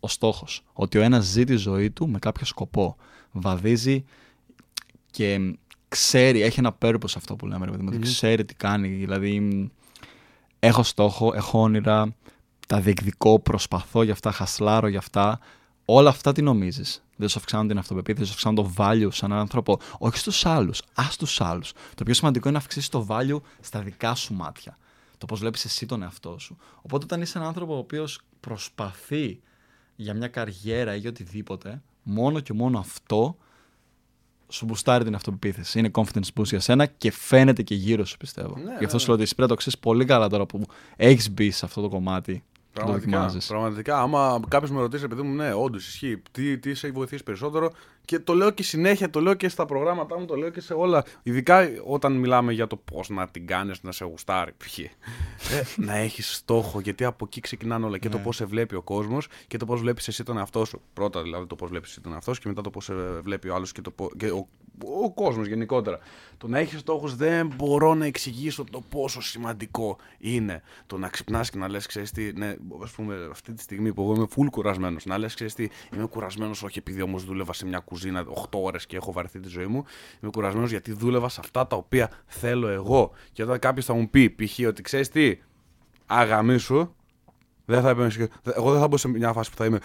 ο 0.00 0.08
στόχος. 0.08 0.64
Ότι 0.72 0.98
ο 0.98 1.02
ένας 1.02 1.24
ζει 1.24 1.44
τη 1.44 1.56
ζωή 1.56 1.90
του 1.90 2.08
με 2.08 2.18
κάποιο 2.18 2.46
σκοπό. 2.46 2.96
Βαδίζει 3.32 4.04
και 5.10 5.56
ξέρει, 5.88 6.42
έχει 6.42 6.58
ένα 6.58 6.78
purpose 6.82 7.14
αυτό 7.16 7.36
που 7.36 7.46
λέμε, 7.46 7.64
ρε 7.64 7.70
παιδί 7.70 7.82
μου, 7.82 7.88
ότι 7.92 8.02
ξέρει 8.02 8.44
τι 8.44 8.54
κάνει. 8.54 8.88
Δηλαδή, 8.88 9.40
μ, 9.40 9.66
έχω 10.58 10.82
στόχο, 10.82 11.32
έχω 11.34 11.60
όνειρα, 11.60 12.14
τα 12.66 12.80
διεκδικώ, 12.80 13.40
προσπαθώ 13.40 14.02
για 14.02 14.12
αυτά, 14.12 14.32
χασλάρω 14.32 14.88
για 14.88 14.98
αυτά. 14.98 15.38
Όλα 15.92 16.08
αυτά 16.08 16.32
τι 16.32 16.42
νομίζεις. 16.42 17.04
Δεν 17.16 17.28
σου 17.28 17.38
αυξάνουν 17.38 17.68
την 17.68 17.78
αυτοπεποίθηση, 17.78 18.18
δεν 18.18 18.26
σου 18.26 18.32
αυξάνουν 18.32 18.64
το 18.64 18.74
value 18.76 19.12
σαν 19.12 19.32
άνθρωπο. 19.32 19.78
Όχι 19.98 20.18
στους 20.18 20.46
άλλους. 20.46 20.82
Α 20.94 21.04
τους 21.18 21.40
άλλους. 21.40 21.72
Το 21.94 22.04
πιο 22.04 22.14
σημαντικό 22.14 22.48
είναι 22.48 22.56
να 22.56 22.62
αυξήσεις 22.62 22.88
το 22.88 23.06
value 23.08 23.40
στα 23.60 23.80
δικά 23.80 24.14
σου 24.14 24.34
μάτια. 24.34 24.78
Το 25.18 25.26
πώς 25.26 25.40
βλέπεις 25.40 25.64
εσύ 25.64 25.86
τον 25.86 26.02
εαυτό 26.02 26.38
σου. 26.38 26.56
Οπότε, 26.82 27.04
όταν 27.04 27.20
είσαι 27.20 27.38
ένα 27.38 27.46
άνθρωπο 27.46 27.74
ο 27.74 27.78
οποίος 27.78 28.20
προσπαθεί 28.40 29.40
για 29.96 30.14
μια 30.14 30.28
καριέρα 30.28 30.94
ή 30.94 30.98
για 30.98 31.10
οτιδήποτε, 31.10 31.82
μόνο 32.02 32.40
και 32.40 32.52
μόνο 32.52 32.78
αυτό 32.78 33.36
σου 34.48 34.64
μπουστάρει 34.64 35.04
την 35.04 35.14
αυτοπεποίθηση. 35.14 35.78
Είναι 35.78 35.90
confidence 35.92 36.28
boost 36.34 36.44
για 36.44 36.60
σένα 36.60 36.86
και 36.86 37.12
φαίνεται 37.12 37.62
και 37.62 37.74
γύρω 37.74 38.04
σου, 38.04 38.16
πιστεύω. 38.16 38.56
Ναι, 38.56 38.76
Γι' 38.78 38.84
αυτό 38.84 38.96
ναι, 38.96 39.00
σου 39.00 39.06
λέω 39.06 39.14
ότι 39.14 39.22
εσύ 39.22 39.34
πρέπει 39.34 39.50
να 39.50 39.54
το 39.54 39.54
ξέρεις 39.54 39.78
πολύ 39.78 40.04
καλά 40.04 40.28
τώρα 40.28 40.46
που 40.46 40.62
έχεις 40.96 41.30
μπει 41.30 41.50
σε 41.50 41.64
αυτό 41.64 41.80
το 41.80 41.88
κομμάτι. 41.88 42.44
Και 42.72 42.78
Το 42.78 42.84
Πραγματικά, 42.86 43.10
δοκιμάζεις. 43.18 43.46
πραγματικά. 43.46 44.00
Άμα 44.00 44.40
κάποιος 44.48 44.70
με 44.70 44.80
ρωτήσει, 44.80 45.04
επειδή 45.04 45.22
μου, 45.22 45.34
ναι, 45.34 45.52
όντως 45.54 45.86
ισχύει, 45.88 46.22
τι, 46.30 46.58
τι 46.58 46.74
σε 46.74 46.86
έχει 46.86 46.94
βοηθήσει 46.96 47.22
περισσότερο. 47.22 47.72
Και 48.04 48.18
το 48.18 48.34
λέω 48.34 48.50
και 48.50 48.62
συνέχεια, 48.62 49.10
το 49.10 49.20
λέω 49.20 49.34
και 49.34 49.48
στα 49.48 49.66
προγράμματά 49.66 50.18
μου, 50.18 50.24
το 50.24 50.34
λέω 50.34 50.50
και 50.50 50.60
σε 50.60 50.74
όλα. 50.74 51.04
Ειδικά 51.22 51.68
όταν 51.86 52.12
μιλάμε 52.12 52.52
για 52.52 52.66
το 52.66 52.76
πώς 52.76 53.08
να 53.08 53.28
την 53.28 53.46
κάνεις, 53.46 53.82
να 53.82 53.92
σε 53.92 54.04
γουστάρει. 54.04 54.52
π.χ. 54.56 54.78
Ε, 54.78 54.90
να 55.76 55.96
έχεις 55.96 56.34
στόχο, 56.36 56.80
γιατί 56.80 57.04
από 57.04 57.24
εκεί 57.24 57.40
ξεκινάνε 57.40 57.86
όλα. 57.86 57.98
Και 57.98 58.08
το 58.08 58.16
Ναι. 58.16 58.22
πώς 58.22 58.36
σε 58.36 58.44
βλέπει 58.44 58.74
ο 58.74 58.82
κόσμος 58.82 59.26
και 59.46 59.56
το 59.56 59.64
πώς 59.66 59.80
βλέπεις 59.80 60.08
εσύ 60.08 60.22
τον 60.24 60.38
εαυτό 60.38 60.64
σου. 60.64 60.80
Πρώτα 60.92 61.22
δηλαδή 61.22 61.46
το 61.46 61.54
πώς 61.54 61.68
βλέπεις 61.68 61.90
εσύ 61.90 62.00
τον 62.00 62.12
εαυτό 62.12 62.34
σου 62.34 62.40
και 62.40 62.48
μετά 62.48 62.60
το 62.60 62.70
πώς 62.70 62.84
σε 62.84 62.94
βλέπει 63.22 63.48
ο 63.48 63.54
άλλος 63.54 63.72
και, 63.72 63.80
το, 63.80 63.90
πώς- 63.90 64.12
και 64.16 64.30
ο, 64.30 64.48
ο 65.02 65.12
κόσμος 65.12 65.46
γενικότερα. 65.46 65.98
Το 66.36 66.48
να 66.48 66.58
έχεις 66.58 66.80
στόχους 66.80 67.16
δεν 67.16 67.52
μπορώ 67.56 67.94
να 67.94 68.06
εξηγήσω 68.06 68.64
το 68.70 68.82
πόσο 68.88 69.20
σημαντικό 69.22 69.96
είναι 70.18 70.62
το 70.86 70.98
να 70.98 71.08
ξυπνάς 71.08 71.50
και 71.50 71.58
να 71.58 71.68
λες, 71.68 71.86
ξέρεις 71.86 72.10
τι, 72.10 72.32
ναι, 72.32 72.54
ας 72.82 72.90
πούμε, 72.90 73.28
αυτή 73.30 73.52
τη 73.52 73.62
στιγμή 73.62 73.92
που 73.92 74.02
εγώ 74.02 74.14
είμαι 74.14 74.26
full 74.36 74.46
κουρασμένος, 74.50 75.04
να 75.04 75.18
λες, 75.18 75.34
ξέρεις 75.34 75.54
τι, 75.54 75.68
είμαι 75.94 76.06
κουρασμένος 76.06 76.62
όχι 76.62 76.78
επειδή 76.78 77.02
όμως 77.02 77.24
δούλευα 77.24 77.52
σε 77.52 77.66
μια 77.66 77.78
κουζίνα 77.78 78.24
8 78.26 78.44
ώρες 78.50 78.86
και 78.86 78.96
έχω 78.96 79.12
βαρεθεί 79.12 79.40
τη 79.40 79.48
ζωή 79.48 79.66
μου. 79.66 79.84
Είμαι 80.22 80.30
κουρασμένος 80.30 80.70
γιατί 80.70 80.92
δούλευα 80.92 81.28
σε 81.28 81.40
αυτά 81.40 81.66
τα 81.66 81.76
οποία 81.76 82.10
θέλω 82.26 82.68
εγώ. 82.68 83.10
Και 83.32 83.42
όταν 83.42 83.58
κάποιος 83.58 83.84
θα 83.84 83.94
μου 83.94 84.10
πει, 84.10 84.30
π.χ., 84.30 84.58
ότι 84.66 84.82
ξέρεις 84.82 85.08
τι, 85.08 85.38
α 86.06 86.16
γαμήσου, 86.16 86.94
δεν 87.70 87.82
θα 87.82 87.90
είμαι, 87.90 88.28
εγώ 88.54 88.70
δεν 88.70 88.80
θα 88.80 88.88
μπω 88.88 88.96
σε 88.96 89.08
μια 89.08 89.32
φάση 89.32 89.50
που 89.50 89.56
θα 89.56 89.64
είμαι. 89.64 89.78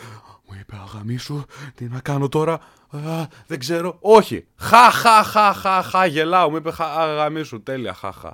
Μου 0.48 0.58
είπε 0.60 0.76
α 0.88 0.94
γαμήσου, 0.94 1.44
τι 1.76 1.86
να 1.86 2.00
κάνω 2.00 2.30
τώρα; 2.30 2.60
Α, 2.90 3.28
δεν 3.48 3.60
ξέρω. 3.60 3.98
Όχι. 4.00 4.46
Χα, 4.56 4.92
χα, 4.92 5.24
χα, 5.24 5.54
χα, 5.54 5.82
χα, 5.84 6.06
γελάω. 6.06 6.50
Μου 6.50 6.56
είπε 6.56 6.72
χα, 6.72 6.86
α 6.86 6.95
γαμήσου. 6.95 7.64
Τέλεια, 7.64 7.94
χα, 7.94 8.12
χα. 8.12 8.30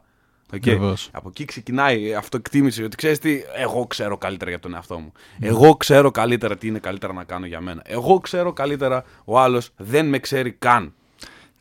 Οκ. 0.53 0.61
Βεβαίως. 0.63 1.09
Από 1.11 1.27
εκεί 1.29 1.45
ξεκινάει 1.45 2.01
η 2.01 2.15
αυτοεκτίμηση. 2.15 2.83
Ότι 2.83 2.95
ξέρεις 2.95 3.19
τι, 3.19 3.41
εγώ 3.55 3.87
ξέρω 3.87 4.17
καλύτερα 4.17 4.49
για 4.49 4.59
τον 4.59 4.73
εαυτό 4.73 4.99
μου. 4.99 5.11
Εγώ 5.39 5.75
ξέρω 5.75 6.11
καλύτερα 6.11 6.57
τι 6.57 6.67
είναι 6.67 6.79
καλύτερα 6.79 7.13
να 7.13 7.23
κάνω 7.23 7.45
για 7.45 7.61
μένα. 7.61 7.81
Εγώ 7.85 8.19
ξέρω 8.19 8.53
καλύτερα, 8.53 9.03
ο 9.25 9.39
άλλος 9.39 9.69
δεν 9.77 10.09
με 10.09 10.19
ξέρει 10.19 10.51
καν. 10.51 10.93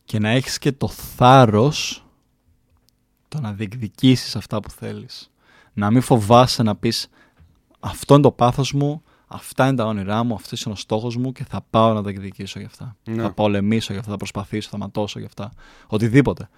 Και 0.04 0.18
να 0.18 0.28
έχεις 0.28 0.58
και 0.58 0.72
το 0.72 0.88
θάρρος 0.88 2.04
το 3.28 3.40
να 3.40 3.52
διεκδικήσεις 3.52 4.36
αυτά 4.36 4.60
που 4.60 4.70
θέλεις. 4.70 5.30
Να 5.72 5.90
μην 5.90 6.02
φοβάσαι 6.02 6.62
να 6.62 6.76
πεις 6.76 7.08
αυτό 7.80 8.14
είναι 8.14 8.22
το 8.22 8.30
πάθος 8.30 8.72
μου, 8.72 9.02
αυτά 9.26 9.66
είναι 9.66 9.76
τα 9.76 9.84
όνειρά 9.84 10.24
μου, 10.24 10.34
αυτός 10.34 10.62
είναι 10.62 10.74
ο 10.74 10.76
στόχος 10.76 11.16
μου 11.16 11.32
και 11.32 11.44
θα 11.44 11.60
πάω 11.70 11.92
να 11.92 12.02
τα 12.02 12.08
εκδικήσω 12.08 12.58
για 12.58 12.68
αυτά. 12.68 12.96
Ναι. 13.04 13.22
Θα 13.22 13.32
πολεμήσω 13.32 13.92
για 13.92 14.00
αυτά, 14.00 14.12
θα 14.12 14.18
προσπαθήσω, 14.18 14.68
θα 14.68 14.78
ματώσω 14.78 15.18
για 15.18 15.28
αυτά. 15.28 15.52
Οτιδήποτε. 15.86 16.48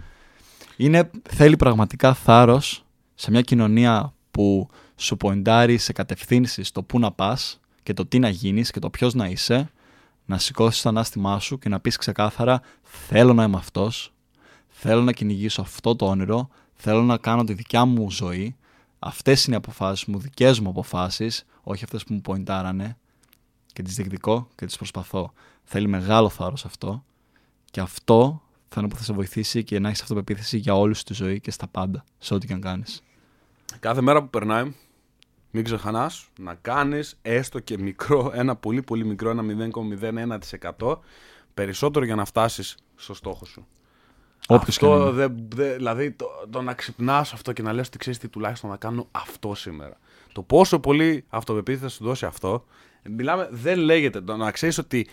Είναι, 0.77 1.11
θέλει 1.29 1.57
πραγματικά 1.57 2.15
θάρρος 2.15 2.85
σε 3.15 3.31
μια 3.31 3.41
κοινωνία 3.41 4.15
που 4.31 4.69
σου 4.97 5.17
ποιντάρει 5.17 5.79
σε 5.79 5.93
κατευθύνσεις 5.93 6.71
το 6.71 6.83
πού 6.83 6.99
να 6.99 7.13
πας 7.13 7.61
και 7.83 7.93
το 7.93 8.07
τι 8.07 8.19
να 8.19 8.29
γίνεις 8.29 8.71
και 8.71 8.79
το 8.79 8.91
ποιος 8.91 9.15
να 9.15 9.27
είσαι, 9.27 9.71
να 10.25 10.39
σηκώσεις 10.39 10.83
το 10.83 10.89
ανάστημά 10.89 11.39
σου 11.39 11.59
και 11.59 11.69
να 11.69 11.81
πεις 11.81 11.97
ξεκάθαρα 11.97 12.61
θέλω 12.83 13.35
να 13.35 13.45
είμαι 13.45 13.57
αυτός, 13.57 14.13
θέλω 14.69 15.03
να 15.03 15.13
κυνηγήσω 15.13 15.61
αυτό 15.61 15.97
το 15.97 16.07
όνειρο, 16.07 16.49
θέλω 16.75 17.03
να 17.03 17.17
κάνω 17.17 17.45
τη 17.45 17.53
δικιά 17.53 17.85
μου 17.85 18.11
ζωή, 18.11 18.57
αυτές 19.03 19.45
είναι 19.45 19.55
οι 19.55 19.59
αποφάσεις 19.59 20.05
μου, 20.05 20.19
δικές 20.19 20.61
μου 20.61 20.69
αποφάσεις, 20.69 21.45
όχι 21.63 21.85
αυτές 21.85 22.05
που 22.05 22.15
μου 22.15 22.21
ποιντάρανε 22.21 22.97
και 23.73 23.83
τις 23.83 23.95
διεκδικώ 23.95 24.49
και 24.55 24.67
τις 24.67 24.77
προσπαθώ. 24.77 25.33
Θέλει 25.65 25.89
μεγάλο 25.89 26.29
θάρρος 26.29 26.65
αυτό 26.65 27.05
και 27.71 27.81
αυτό 27.81 28.43
θα 28.69 28.81
είναι 28.81 28.89
που 28.89 28.97
θα 28.97 29.03
σε 29.03 29.13
βοηθήσει 29.13 29.65
και 29.65 29.79
να 29.79 29.89
έχεις 29.89 30.01
αυτοπεποίθηση 30.01 30.59
για 30.59 30.75
όλη 30.77 30.95
σου 30.95 31.03
τη 31.03 31.15
ζωή 31.15 31.41
και 31.41 31.51
στα 31.51 31.67
πάντα, 31.67 32.05
σε 32.19 32.35
ό,τι 32.35 32.47
και 32.47 32.53
αν 32.53 32.61
κάνεις. 32.61 33.03
Κάθε 33.81 34.01
μέρα 34.01 34.23
που 34.23 34.31
περνάει, 34.31 34.75
μην 35.51 35.65
ξεχανά 35.65 36.11
να 36.39 36.55
κάνεις 36.55 37.19
έστω 37.23 37.61
και 37.61 37.79
μικρό, 37.79 38.31
ένα 38.35 38.57
πολύ 38.57 38.83
πολύ 38.83 39.05
μικρό, 39.05 39.31
ένα 39.31 39.71
0,01% 40.79 40.99
περισσότερο 41.55 42.05
για 42.05 42.15
να 42.15 42.25
φτάσεις 42.25 42.77
στο 42.95 43.15
στόχο 43.15 43.45
σου. 43.45 43.67
Όποιος 44.49 44.79
και 44.79 44.87
να 44.87 44.93
αυτό 44.95 45.03
είναι. 45.09 45.17
δεν, 45.17 45.47
δεν- 45.55 45.75
δηλαδή 45.77 46.11
το, 46.13 46.27
το 46.51 46.63
να 46.63 46.75
ξυπνάς 46.75 47.33
αυτό 47.33 47.53
και 47.53 47.63
να 47.63 47.73
λες 47.73 47.87
ότι 47.87 47.99
ξέρεις 47.99 48.19
τι 48.19 48.29
τουλάχιστον 48.29 48.71
να 48.71 48.77
κάνω 48.77 49.09
αυτό 49.11 49.55
σήμερα. 49.55 49.97
Το 50.33 50.43
πόσο 50.43 50.79
πολύ 50.81 51.25
αυτοπεποίθηση 51.29 51.83
θα 51.85 51.89
σου 51.91 52.05
δώσει 52.05 52.27
αυτό, 52.27 52.65
μιλάμε, 53.11 53.49
δεν 53.51 53.79
λέγεται. 53.79 54.21
Το 54.21 54.37
να 54.37 54.51
ξέρεις 54.51 54.79
ότι 54.79 55.07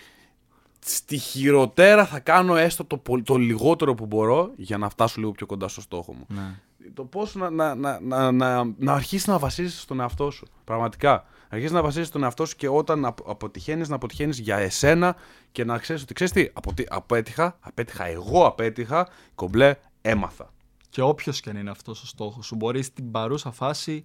στη 0.86 1.18
χειροτέρα 1.18 2.06
θα 2.06 2.20
κάνω 2.20 2.56
έστω 2.56 2.86
το, 2.86 2.98
πολ- 2.98 3.26
το 3.26 3.36
λιγότερο 3.38 3.94
που 3.96 4.06
μπορώ 4.06 4.52
για 4.56 4.78
να 4.78 4.90
φτάσω 4.90 5.16
λίγο 5.20 5.32
πιο 5.32 5.46
κοντά 5.46 5.68
στο 5.68 5.82
στόχο 5.82 6.14
μου. 6.14 6.26
Ναι. 6.28 6.60
Το 6.94 7.04
πώς 7.06 7.36
να, 7.36 7.50
να, 7.50 7.76
να, 7.76 8.00
να, 8.00 8.32
να, 8.32 8.64
να 8.78 8.94
αρχίσεις 8.94 9.28
να 9.28 9.38
βασίζεσαι 9.40 9.80
στον 9.80 10.00
εαυτό 10.00 10.30
σου. 10.32 10.48
Πραγματικά. 10.64 11.26
Αρχίσεις 11.50 11.74
να 11.74 11.82
βασίζεσαι 11.82 12.10
στον 12.10 12.24
εαυτό 12.24 12.46
σου 12.46 12.56
και 12.56 12.68
όταν 12.68 13.06
απο- 13.06 13.32
αποτυχαίνεις, 13.32 13.90
να 13.90 13.96
αποτυχαίνεις 13.96 14.40
για 14.40 14.58
εσένα 14.58 15.16
και 15.52 15.64
να 15.64 15.78
ξέρεις 15.78 16.02
ότι 16.02 16.14
ξέρεις 16.14 16.34
τι, 16.34 16.50
αποτι- 16.54 16.94
απέτυχα, 16.94 17.58
απέτυχα, 17.60 18.06
εγώ 18.06 18.46
απέτυχα, 18.46 19.08
κομπλέ, 19.36 19.76
έμαθα. 20.02 20.54
Και 20.90 21.02
όποιος 21.02 21.40
και 21.42 21.50
αν 21.50 21.56
είναι 21.58 21.70
αυτός 21.70 22.02
ο 22.02 22.06
στόχος 22.06 22.46
σου, 22.46 22.56
μπορείς 22.56 22.86
στην 22.86 23.12
παρούσα 23.12 23.52
φάση 23.52 24.04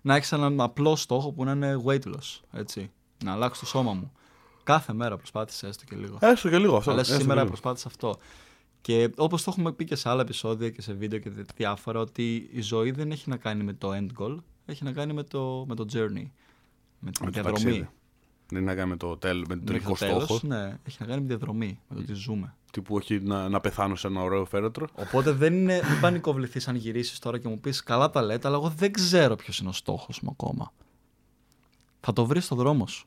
να 0.00 0.14
έχεις 0.16 0.32
έναν 0.32 0.60
απλό 0.60 0.96
στόχο 0.96 1.32
που 1.32 1.44
να 1.44 1.50
είναι 1.52 1.82
weight 1.86 2.04
loss. 2.06 2.40
Έτσι. 2.52 2.90
Να 3.24 3.32
αλλάξεις 3.32 3.60
το 3.60 3.66
σώμα 3.66 3.92
μου. 3.92 4.12
Κάθε 4.62 4.92
μέρα 4.92 5.16
προσπάθησες 5.16 5.68
έστω 5.68 5.84
και 5.84 5.96
λίγο. 5.96 6.18
Έστω 6.20 6.48
και 6.48 6.58
λίγο 6.58 6.76
αυτό. 6.76 6.90
Αλλά 6.90 7.00
έστω 7.00 7.12
και 7.14 7.20
σήμερα 7.20 7.38
λίγο. 7.40 7.50
προσπάθησα 7.52 7.88
αυτό. 7.88 8.16
Και 8.86 9.10
όπως 9.16 9.42
το 9.42 9.50
έχουμε 9.50 9.72
πει 9.72 9.84
και 9.84 9.96
σε 9.96 10.08
άλλα 10.08 10.20
επεισόδια 10.20 10.70
και 10.70 10.82
σε 10.82 10.92
βίντεο 10.92 11.18
και 11.18 11.30
διάφορα, 11.56 12.00
ότι 12.00 12.48
η 12.52 12.60
ζωή 12.60 12.90
δεν 12.90 13.10
έχει 13.10 13.28
να 13.28 13.36
κάνει 13.36 13.62
με 13.64 13.72
το 13.72 13.90
end 13.92 14.06
goal, 14.22 14.36
έχει 14.66 14.84
να 14.84 14.92
κάνει 14.92 15.12
με 15.12 15.22
το, 15.22 15.64
με 15.68 15.74
το 15.74 15.84
journey. 15.92 16.26
Με 16.98 17.10
την 17.10 17.24
Με 17.24 17.24
το 17.24 17.30
διαδρομή. 17.30 17.62
ταξίδι. 17.62 17.88
Δεν 18.48 18.60
είναι 18.60 18.70
να 18.70 18.74
κάνει 18.74 18.90
με 18.90 18.96
το 18.96 19.16
τέλο, 19.16 19.40
με 19.40 19.46
τον 19.46 19.58
Μέχρι 19.64 19.66
τελικό 19.72 19.90
το 19.92 19.96
τέλος, 20.06 20.22
στόχο. 20.24 20.40
ναι, 20.46 20.78
έχει 20.84 20.96
να 21.00 21.06
κάνει 21.06 21.20
με 21.20 21.26
τη 21.26 21.26
διαδρομή, 21.26 21.80
με 21.88 21.96
το 21.96 22.02
τι 22.02 22.12
ζούμε. 22.14 22.54
Τύπου 22.72 22.94
όχι 22.94 23.20
να, 23.20 23.48
να 23.48 23.60
πεθάνω 23.60 23.94
σε 23.94 24.06
ένα 24.06 24.22
ωραίο 24.22 24.44
φέρετρο. 24.44 24.86
Οπότε 24.94 25.30
δεν 25.32 25.54
είναι, 25.54 25.80
μην 25.90 26.00
πανικοβληθείς 26.00 26.68
αν 26.68 26.76
γυρίσεις 26.76 27.18
τώρα 27.18 27.38
και 27.38 27.48
μου 27.48 27.60
πεις 27.60 27.82
καλά 27.82 28.10
τα 28.10 28.22
λέτε, 28.22 28.48
αλλά 28.48 28.56
εγώ 28.56 28.68
δεν 28.68 28.92
ξέρω 28.92 29.36
ποιος 29.36 29.58
είναι 29.58 29.68
ο 29.68 29.72
στόχος 29.72 30.20
μου 30.20 30.30
ακόμα. 30.30 30.72
Θα 32.00 32.12
το 32.12 32.26
βρεις 32.26 32.44
στο 32.44 32.54
δρόμο 32.54 32.86
σου. 32.86 33.06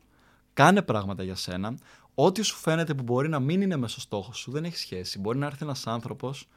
Κάνε 0.53 0.81
πράγματα 0.81 1.23
για 1.23 1.35
σένα. 1.35 1.77
Ό,τι 2.21 2.41
σου 2.41 2.55
φαίνεται 2.55 2.93
που 2.93 3.03
μπορεί 3.03 3.29
να 3.29 3.39
μην 3.39 3.61
είναι 3.61 3.75
μέσα 3.77 3.91
στο 3.91 4.01
στόχο 4.01 4.33
σου 4.33 4.51
δεν 4.51 4.63
έχει 4.63 4.77
σχέση. 4.77 5.19
Μπορεί 5.19 5.37
να 5.37 5.45
έρθει 5.45 5.63
ένας 5.63 5.87
άνθρωπος, 5.87 6.47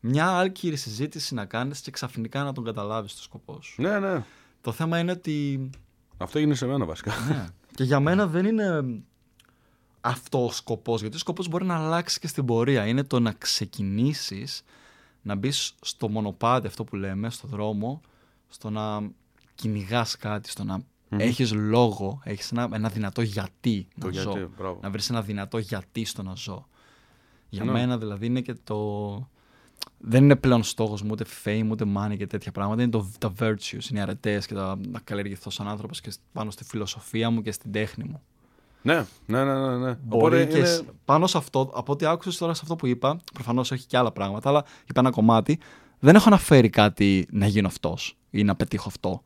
μια 0.00 0.38
άλκυρη 0.38 0.76
συζήτηση 0.76 1.34
να 1.34 1.44
κάνεις 1.44 1.80
και 1.80 1.90
ξαφνικά 1.90 2.42
να 2.42 2.52
τον 2.52 2.64
καταλάβεις 2.64 3.14
το 3.14 3.22
σκοπό 3.22 3.60
σου. 3.60 3.82
Ναι, 3.82 3.98
ναι. 3.98 4.24
Το 4.60 4.72
θέμα 4.72 4.98
είναι 4.98 5.12
ότι. 5.12 5.70
Αυτό 6.16 6.38
έγινε 6.38 6.54
σε 6.54 6.66
μένα 6.66 6.84
βασικά. 6.84 7.12
Ναι. 7.28 7.46
και 7.74 7.84
για 7.84 8.00
μένα 8.00 8.26
δεν 8.26 8.44
είναι 8.44 8.84
αυτό 10.00 10.44
ο 10.44 10.50
σκοπός. 10.50 11.00
Γιατί 11.00 11.16
ο 11.16 11.18
σκοπός 11.18 11.48
μπορεί 11.48 11.64
να 11.64 11.76
αλλάξει 11.76 12.20
και 12.20 12.28
στην 12.28 12.44
πορεία. 12.44 12.86
Είναι 12.86 13.04
το 13.04 13.20
να 13.20 13.32
ξεκινήσεις 13.32 14.62
να 15.22 15.34
μπεις 15.34 15.74
στο 15.80 16.08
μονοπάτι 16.08 16.66
αυτό 16.66 16.84
που 16.84 16.96
λέμε, 16.96 17.30
στο 17.30 17.48
δρόμο, 17.48 18.00
στο 18.48 18.70
να 18.70 19.10
κυνηγάς 19.54 20.16
κάτι, 20.16 20.50
στο 20.50 20.64
να 20.64 20.80
mm 21.10 21.16
έχεις 21.20 21.52
λόγο, 21.52 22.20
έχεις 22.24 22.50
ένα, 22.52 22.68
ένα 22.72 22.88
δυνατό 22.88 23.22
γιατί 23.22 23.88
Το 24.00 24.06
να 24.06 24.12
γιατί, 24.12 24.38
ζω. 24.38 24.48
μπράβο. 24.58 24.78
Να 24.82 24.90
βρεις 24.90 25.10
ένα 25.10 25.22
δυνατό 25.22 25.58
γιατί 25.58 26.04
στο 26.04 26.22
να 26.22 26.34
ζω. 26.34 26.66
Για 27.48 27.64
Ναι. 27.64 27.70
μένα 27.72 27.98
δηλαδή 27.98 28.26
είναι 28.26 28.40
και 28.40 28.54
το... 28.64 29.28
Δεν 29.98 30.24
είναι 30.24 30.36
πλέον 30.36 30.62
στόχος 30.62 31.02
μου 31.02 31.08
ούτε 31.12 31.24
fame 31.44 31.66
ούτε 31.70 31.84
money 31.96 32.16
και 32.16 32.26
τέτοια 32.26 32.52
πράγματα. 32.52 32.82
Είναι 32.82 32.90
το, 32.90 33.10
τα 33.18 33.32
virtues, 33.40 33.90
είναι 33.90 33.98
οι 33.98 34.02
αρετές 34.02 34.46
και 34.46 34.54
τα, 34.54 34.78
να 34.88 34.98
καλλιεργηθώ 35.00 35.50
σαν 35.50 35.68
άνθρωπος 35.68 36.00
και 36.00 36.12
πάνω 36.32 36.50
στη 36.50 36.64
φιλοσοφία 36.64 37.30
μου 37.30 37.42
και 37.42 37.52
στην 37.52 37.72
τέχνη 37.72 38.04
μου. 38.04 38.22
Ναι, 38.82 39.04
ναι, 39.26 39.44
ναι, 39.44 39.54
ναι. 39.68 39.76
ναι. 39.76 39.94
Μπορεί 40.02 40.24
Οπότε 40.24 40.44
και 40.44 40.56
είναι- 40.56 40.66
σ- 40.66 40.84
πάνω 41.04 41.26
σε 41.26 41.38
αυτό, 41.38 41.70
από 41.74 41.92
ό,τι 41.92 42.06
άκουσες 42.06 42.36
τώρα 42.36 42.54
σε 42.54 42.60
αυτό 42.62 42.76
που 42.76 42.86
είπα, 42.86 43.16
προφανώς 43.34 43.72
έχει 43.72 43.86
και 43.86 43.96
άλλα 43.96 44.12
πράγματα, 44.12 44.48
αλλά 44.48 44.64
είπα 44.88 45.00
ένα 45.00 45.10
κομμάτι. 45.10 45.58
Δεν 45.98 46.14
έχω 46.14 46.24
αναφέρει 46.28 46.70
κάτι 46.70 47.26
να 47.30 47.46
γίνω 47.46 47.66
αυτός 47.66 48.16
ή 48.30 48.44
να 48.44 48.54
πετύχω 48.56 48.88
αυτό. 48.88 49.22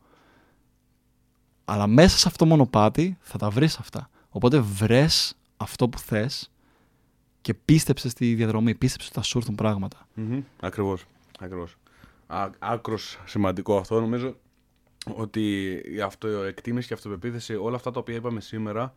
Αλλά 1.73 1.87
μέσα 1.87 2.19
σε 2.19 2.29
αυτό 2.29 2.45
το 2.45 2.51
μονοπάτι 2.51 3.17
θα 3.21 3.39
τα 3.39 3.51
βρεις 3.51 3.79
αυτά. 3.79 4.11
Οπότε 4.29 4.59
βρες 4.59 5.35
αυτό 5.57 5.89
που 5.89 5.99
θες 5.99 6.51
και 7.41 7.55
πίστεψες 7.55 8.11
στη 8.11 8.35
διαδρομή. 8.35 8.75
Πίστεψες 8.75 9.09
ότι 9.09 9.19
θα 9.19 9.25
σου 9.25 9.39
έρθουν 9.39 9.55
πράγματα. 9.55 10.07
Μμμ, 10.15 10.43
Ακριβώς, 10.61 11.05
ακριβώς. 11.41 11.77
Α, 12.27 12.51
άκρος 12.59 13.19
σημαντικό 13.25 13.77
αυτό. 13.77 14.01
Νομίζω 14.01 14.37
ότι 15.15 15.73
η 15.95 16.01
αυτοεκτίμηση 16.01 16.87
και 16.87 16.93
η 16.93 16.97
αυτοπεποίθηση, 16.97 17.55
όλα 17.55 17.77
αυτά 17.77 17.91
τα 17.91 18.01
οποία 18.01 18.15
είπαμε 18.15 18.41
σήμερα, 18.41 18.93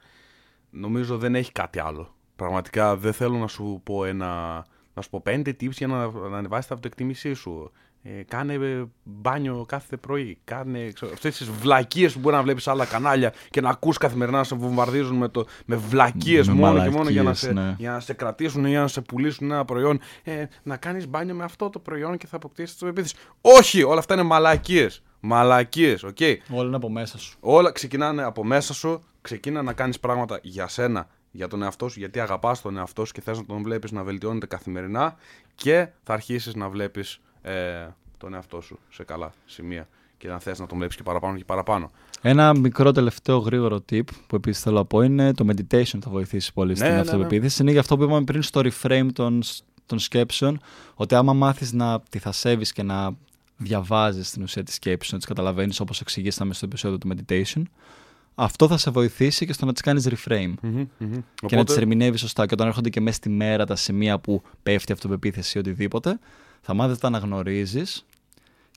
νομίζω 0.70 1.18
δεν 1.18 1.36
έχει 1.36 1.52
κάτι 1.52 1.80
άλλο. 1.80 2.16
Πραγματικά 2.36 2.98
δεν 2.98 3.14
θέλω 3.14 3.38
να 3.38 3.48
σου 3.48 3.82
πω 3.84 4.06
ένα... 4.06 4.66
Να 4.94 5.02
σου 5.02 5.10
πω 5.10 5.22
πέντε 5.22 5.52
tips 5.52 5.72
για 5.72 5.88
να, 5.88 6.12
να 6.30 6.38
ανεβάσεις 6.38 6.66
την 6.66 6.76
αυτοεκτίμησή 6.76 7.34
σου. 7.34 7.72
Ε, 8.06 8.24
κάνε 8.24 8.54
ε, 8.54 8.84
μπάνιο 9.04 9.66
κάθε 9.68 9.98
πρωί. 9.98 10.38
Κάνε 10.44 10.92
ξέρω, 10.92 11.12
αυτές 11.14 11.38
τις 11.38 11.50
βλακίες 11.50 12.14
που 12.14 12.20
μπορεί 12.20 12.36
να 12.36 12.42
βλέπεις 12.42 12.64
σε 12.64 12.70
άλλα 12.70 12.86
κανάλια 12.86 13.34
και 13.50 13.62
να 13.62 13.70
ακούς 13.70 13.98
καθημερινά 13.98 14.38
να 14.38 14.44
σε 14.44 14.56
βομβαρδίζουν 14.56 15.18
με, 15.18 15.28
το, 15.28 15.46
με 15.66 15.76
βλακίες 15.76 16.48
Με 16.48 16.54
μόνο 16.54 16.84
και 16.84 16.90
μόνο 16.90 17.10
για 17.10 17.24
να, 17.24 17.30
μαλακίες, 17.30 17.40
σε, 17.40 17.52
ναι. 17.52 17.76
για 17.78 17.92
να 17.92 18.00
σε 18.00 18.14
κρατήσουν 18.14 18.66
ή 18.66 18.70
για 18.70 18.80
να 18.80 18.88
σε 18.88 19.02
πουλήσουν 19.02 19.52
ένα 19.52 19.66
προϊόν. 19.66 20.00
Ε, 20.24 20.46
να 20.64 20.78
κάνεις 20.78 21.08
μπάνιο 21.08 21.36
με 21.36 21.44
αυτό 21.44 21.70
το 21.70 21.80
προϊόν 21.80 22.18
και 22.18 22.28
θα 22.28 22.36
αποκτήσεις 22.36 22.78
το 22.78 22.88
επίθεση. 22.88 23.16
Όχι! 23.42 23.84
Όλα 23.84 24.00
αυτά 24.00 24.14
είναι 24.14 24.24
μαλακίες. 24.24 25.04
Μαλακίες, 25.20 26.04
οκ. 26.04 26.18
Όλα 26.50 26.68
είναι 26.68 26.76
από 26.76 26.90
μέσα 26.90 27.18
σου. 27.18 27.38
Όλα 27.40 27.72
ξεκινάνε 27.72 28.24
από 28.24 28.44
μέσα 28.44 28.74
σου. 28.74 29.04
Ξεκίνα 29.22 29.62
να 29.62 29.74
κάνεις 29.74 30.00
πράγματα 30.00 30.40
για 30.42 30.68
σένα, 30.68 31.08
για 31.36 31.48
τον 31.48 31.64
εαυτό 31.64 31.90
σου, 31.90 32.00
γιατί 32.00 32.20
αγαπάς 32.20 32.62
τον 32.62 32.78
εαυτό 32.78 33.06
σου 33.06 33.14
και 33.14 33.22
θες 33.22 33.38
να 33.38 33.46
τον 33.46 33.64
βλέπεις 33.64 33.92
να 33.92 34.04
βελτιώνεται 34.04 34.46
καθημερινά 34.46 35.16
και 35.56 35.88
θα 36.04 36.14
αρχίσεις 36.14 36.56
να 36.56 36.70
βλέπεις 36.70 37.20
ε, 37.42 37.88
τον 38.18 38.34
εαυτό 38.34 38.62
σου 38.62 38.80
σε 38.90 39.04
καλά 39.04 39.34
σημεία 39.46 39.88
και 40.18 40.28
να 40.28 40.40
θες 40.40 40.60
να 40.60 40.68
τον 40.68 40.78
βλέπεις 40.78 40.96
και 40.96 41.04
παραπάνω 41.04 41.38
και 41.38 41.46
παραπάνω. 41.46 41.92
Ένα 42.22 42.54
μικρό 42.54 42.92
τελευταίο 42.92 43.38
γρήγορο 43.38 43.84
tip 43.90 44.04
που 44.28 44.36
επίσης 44.36 44.64
θέλω 44.64 44.76
να 44.76 44.86
πω 44.86 45.02
είναι 45.02 45.34
το 45.34 45.46
meditation 45.48 45.98
θα 46.02 46.10
βοηθήσει 46.10 46.54
πολύ 46.54 46.70
Ναι, 46.70 46.76
στην 46.76 46.88
ναι, 46.88 46.94
ναι. 46.94 47.00
αυτοπεποίθηση. 47.02 47.62
Είναι 47.62 47.72
για 47.72 47.80
αυτό 47.80 47.98
που 47.98 48.04
είπαμε 48.04 48.24
πριν 48.24 48.42
στο 48.42 48.62
reframe 48.64 49.08
των, 49.14 49.42
των 49.86 50.00
σκέψεων, 50.00 50.62
ότι 50.96 51.16
άμα 51.16 51.34
μάθεις 51.34 51.74
να 51.74 52.02
τη 52.10 52.20
θασεύει 52.20 52.74
και 52.74 52.84
να 52.84 53.16
διαβάζεις 53.58 54.32
την 54.32 54.44
ουσία 54.44 54.64
τη 54.64 54.74
σκέψη, 54.74 55.10
να 55.12 55.18
τις 55.18 55.28
καταλαβαίνεις 55.28 55.80
όπως 55.80 56.02
εξηγήσαμε 56.02 56.54
στο 56.54 56.66
επεισόδιο 56.66 56.98
του 56.98 57.10
meditation, 57.16 57.64
αυτό 58.36 58.68
θα 58.68 58.78
σε 58.78 58.92
βοηθήσει 58.92 59.46
και 59.46 59.54
στο 59.54 59.66
να 59.66 59.72
τις 59.74 59.82
κάνεις 59.82 60.08
reframe. 60.10 60.54
Και 61.46 61.56
να 61.56 61.64
τις 61.64 61.78
ερμηνεύεις 61.78 62.20
σωστά. 62.20 62.46
Και 62.46 62.54
όταν 62.54 62.68
έρχονται 62.68 62.90
και 62.90 63.02
μέσα 63.02 63.16
στη 63.16 63.30
μέρα 63.30 63.66
τα 63.66 63.76
σημεία 63.76 64.20
που 64.20 64.42
πέφτει 64.64 64.92
η 64.92 64.94
αυτοπεποίθηση 64.94 65.58
ή 65.58 65.60
οτιδήποτε, 65.62 66.20
θα 66.62 66.74
μάθεις 66.74 66.94
να 66.94 67.00
τα 67.00 67.08
αναγνωρίζεις 67.08 68.06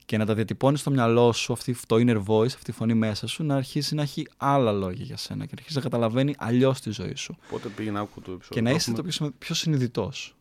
και 0.05 0.17
να 0.17 0.27
τα 0.27 0.35
διατυπώνεις 0.35 0.81
στο 0.81 0.91
μυαλό 0.91 1.33
σου, 1.33 1.53
αυτή, 1.53 1.77
το 1.87 1.97
inner 1.97 2.23
voice, 2.27 2.47
αυτή 2.47 2.71
η 2.71 2.73
φωνή 2.73 2.95
μέσα 2.95 3.27
σου, 3.27 3.45
να 3.45 3.57
αρχίσει 3.57 3.95
να 3.95 4.03
έχει 4.03 4.27
άλλα 4.37 4.73
λόγια 4.73 5.05
για 5.05 5.17
σένα 5.17 5.41
και 5.45 5.51
να 5.55 5.59
αρχίσει 5.59 5.77
να 5.77 5.83
καταλαβαίνει 5.83 6.35
αλλιώς 6.39 6.81
τη 6.81 6.91
ζωή 6.91 7.15
σου. 7.15 7.37
Οπότε 7.47 7.69
πήγαινε 7.69 7.99
άκου 7.99 8.21
το 8.21 8.33
επεισόδιο. 8.33 8.49
Και 8.57 8.61
να 8.61 8.71
που 8.71 8.77
είσαι 8.77 8.85
το 8.87 8.91
έχουμε- 8.93 9.07
πιο, 9.09 9.17
συμμε- 9.17 9.35
πιο 9.39 9.55
συνειδητός. 9.55 10.36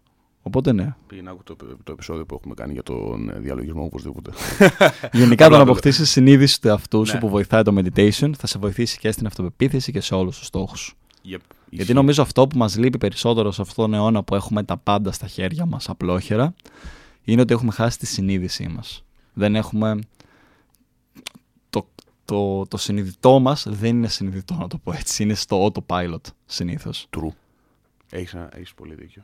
Οπότε 0.47 0.71
ναι. 0.71 0.95
Πήγαινε 1.07 1.29
άκου 1.29 1.43
το, 1.43 1.55
το 1.83 1.91
επεισόδιο 1.91 2.25
που 2.25 2.35
έχουμε 2.35 2.53
κάνει 2.53 2.73
για 2.73 2.83
τον 2.83 3.29
ε, 3.29 3.39
διαλογισμό 3.39 3.83
οπωσδήποτε. 3.83 4.31
Γενικά 5.13 5.45
το 5.49 5.55
Απλά 5.55 5.57
να 5.57 5.65
το 5.65 5.71
αποκτήσεις 5.71 6.09
συνείδηση 6.09 6.61
του 6.61 6.67
εαυτού 6.67 7.05
σου 7.05 7.13
Ναι. 7.13 7.19
που 7.19 7.29
βοηθάει 7.29 7.61
το 7.61 7.75
meditation 7.77 8.31
θα 8.37 8.47
σε 8.47 8.59
βοηθήσει 8.59 8.97
και 8.99 9.11
στην 9.11 9.25
αυτοπεποίθηση 9.25 9.91
και 9.91 9.99
σε 10.01 10.15
όλους 10.15 10.37
τους 10.37 10.47
στόχους. 10.47 10.95
Yep, 10.97 11.19
Γιατί 11.25 11.41
ισχύει. 11.69 11.93
νομίζω 11.93 12.21
αυτό 12.21 12.47
που 12.47 12.57
μας 12.57 12.77
λείπει 12.77 12.97
περισσότερο 12.97 13.51
σε 13.51 13.61
αυτόν 13.61 13.85
τον 13.85 13.93
αιώνα 13.93 14.23
που 14.23 14.35
έχουμε 14.35 14.63
τα 14.63 14.77
πάντα 14.77 15.11
στα 15.11 15.27
χέρια 15.27 15.65
μας 15.65 15.89
απλόχερα 15.89 16.53
είναι 17.23 17.41
ότι 17.41 17.53
έχουμε 17.53 17.71
χάσει 17.71 17.97
τη 17.99 18.05
συνείδησή 18.05 18.67
μας. 18.67 19.03
Δεν 19.33 19.55
έχουμε. 19.55 19.99
Το, 21.69 21.87
το, 22.25 22.65
το 22.67 22.77
συνειδητό 22.77 23.39
μας 23.39 23.65
δεν 23.69 23.95
είναι 23.97 24.07
συνειδητό, 24.07 24.53
να 24.55 24.67
το 24.67 24.77
πω 24.77 24.91
έτσι. 24.93 25.23
Είναι 25.23 25.33
στο 25.33 25.71
autopilot 25.71 26.21
συνήθως. 26.45 27.07
True. 27.17 27.29
Έχεις, 28.09 28.33
ένα- 28.33 28.49
έχεις 28.53 28.73
πολύ 28.73 28.95
δίκιο. 28.95 29.23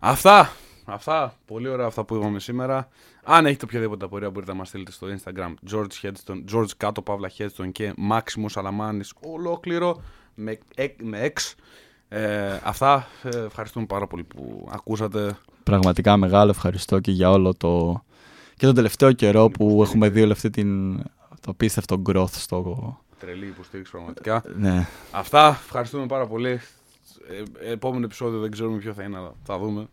Αυτά. 0.00 0.52
Αυτά. 0.84 1.34
Πολύ 1.46 1.68
ωραία 1.68 1.86
αυτά 1.86 2.04
που 2.04 2.14
είπαμε 2.14 2.40
σήμερα. 2.40 2.88
Αν 3.24 3.46
έχετε 3.46 3.64
οποιαδήποτε 3.64 4.04
απορία 4.04 4.30
μπορείτε 4.30 4.52
να 4.52 4.58
μας 4.58 4.68
στείλετε 4.68 4.90
στο 4.92 5.06
Instagram 5.06 5.54
George, 5.72 5.86
Headston, 6.02 6.44
George 6.54 6.68
κάτω 6.76 7.02
παύλα 7.02 7.30
Headston 7.38 7.72
και 7.72 7.94
Maximus 8.12 8.50
Αλαμάνης 8.54 9.12
ολόκληρο 9.20 10.02
με, 10.34 10.58
εκ- 10.74 11.02
με 11.02 11.32
X. 11.34 11.54
Ε, 12.08 12.58
αυτά. 12.64 13.06
Ε, 13.22 13.38
ευχαριστούμε 13.44 13.86
πάρα 13.86 14.06
πολύ 14.06 14.24
που 14.24 14.68
ακούσατε. 14.72 15.36
Πραγματικά 15.62 16.16
μεγάλο 16.16 16.50
ευχαριστώ 16.50 17.00
και 17.00 17.10
για 17.10 17.30
όλο 17.30 17.54
το. 17.54 18.02
και 18.56 18.66
τον 18.66 18.74
τελευταίο 18.74 19.12
καιρό 19.12 19.48
που 19.48 19.82
έχουμε 19.82 20.08
δει 20.08 20.22
όλη 20.22 20.32
αυτή 20.32 20.50
την. 20.50 20.98
το 21.40 21.50
απίστευτο 21.50 22.02
growth 22.06 22.30
στο. 22.30 22.98
Τρελή 23.18 23.46
υποστήριξη 23.46 23.92
πραγματικά. 23.92 24.42
Ναι, 24.56 24.86
Αυτά. 25.10 25.48
Ευχαριστούμε 25.64 26.06
πάρα 26.06 26.26
πολύ. 26.26 26.60
Ε, 27.28 27.70
επόμενο 27.72 28.04
επεισόδιο 28.04 28.40
δεν 28.40 28.50
ξέρουμε 28.50 28.78
ποιο 28.78 28.92
θα 28.92 29.02
είναι, 29.02 29.16
αλλά 29.16 29.32
θα 29.42 29.58
δούμε. 29.58 29.88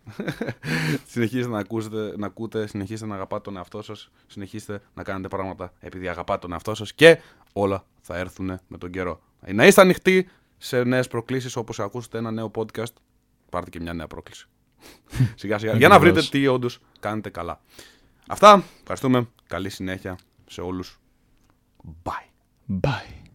συνεχίστε 1.11 1.49
να, 1.49 1.59
ακούσετε, 1.59 2.13
να 2.17 2.25
ακούτε, 2.25 2.67
συνεχίστε 2.67 3.05
να 3.05 3.15
αγαπάτε 3.15 3.41
τον 3.41 3.57
εαυτό 3.57 3.81
σας, 3.81 4.11
συνεχίστε 4.27 4.81
να 4.93 5.03
κάνετε 5.03 5.27
πράγματα 5.27 5.73
επειδή 5.79 6.07
αγαπάτε 6.07 6.39
τον 6.39 6.51
εαυτό 6.51 6.75
σας 6.75 6.93
και 6.93 7.19
όλα 7.53 7.85
θα 8.01 8.17
έρθουν 8.17 8.59
με 8.67 8.77
τον 8.77 8.91
καιρό. 8.91 9.19
Να 9.53 9.65
είστε 9.65 9.81
ανοιχτοί 9.81 10.29
σε 10.57 10.83
νέες 10.83 11.07
προκλήσεις 11.07 11.55
όπως 11.55 11.79
ακούσετε 11.79 12.17
ένα 12.17 12.31
νέο 12.31 12.51
podcast, 12.55 12.93
πάρτε 13.49 13.69
και 13.69 13.79
μια 13.79 13.93
νέα 13.93 14.07
πρόκληση. 14.07 14.47
σιγά 15.35 15.57
σιγά, 15.57 15.75
για 15.75 15.87
να 15.87 15.99
βρείτε 15.99 16.19
Ακριβώς. 16.19 16.29
τι 16.29 16.47
όντως 16.47 16.79
κάνετε 16.99 17.29
καλά. 17.29 17.61
Αυτά, 18.27 18.63
ευχαριστούμε, 18.81 19.27
καλή 19.47 19.69
συνέχεια 19.69 20.17
σε 20.45 20.61
όλους. 20.61 20.99
Bye. 22.03 22.29
bye. 22.81 23.26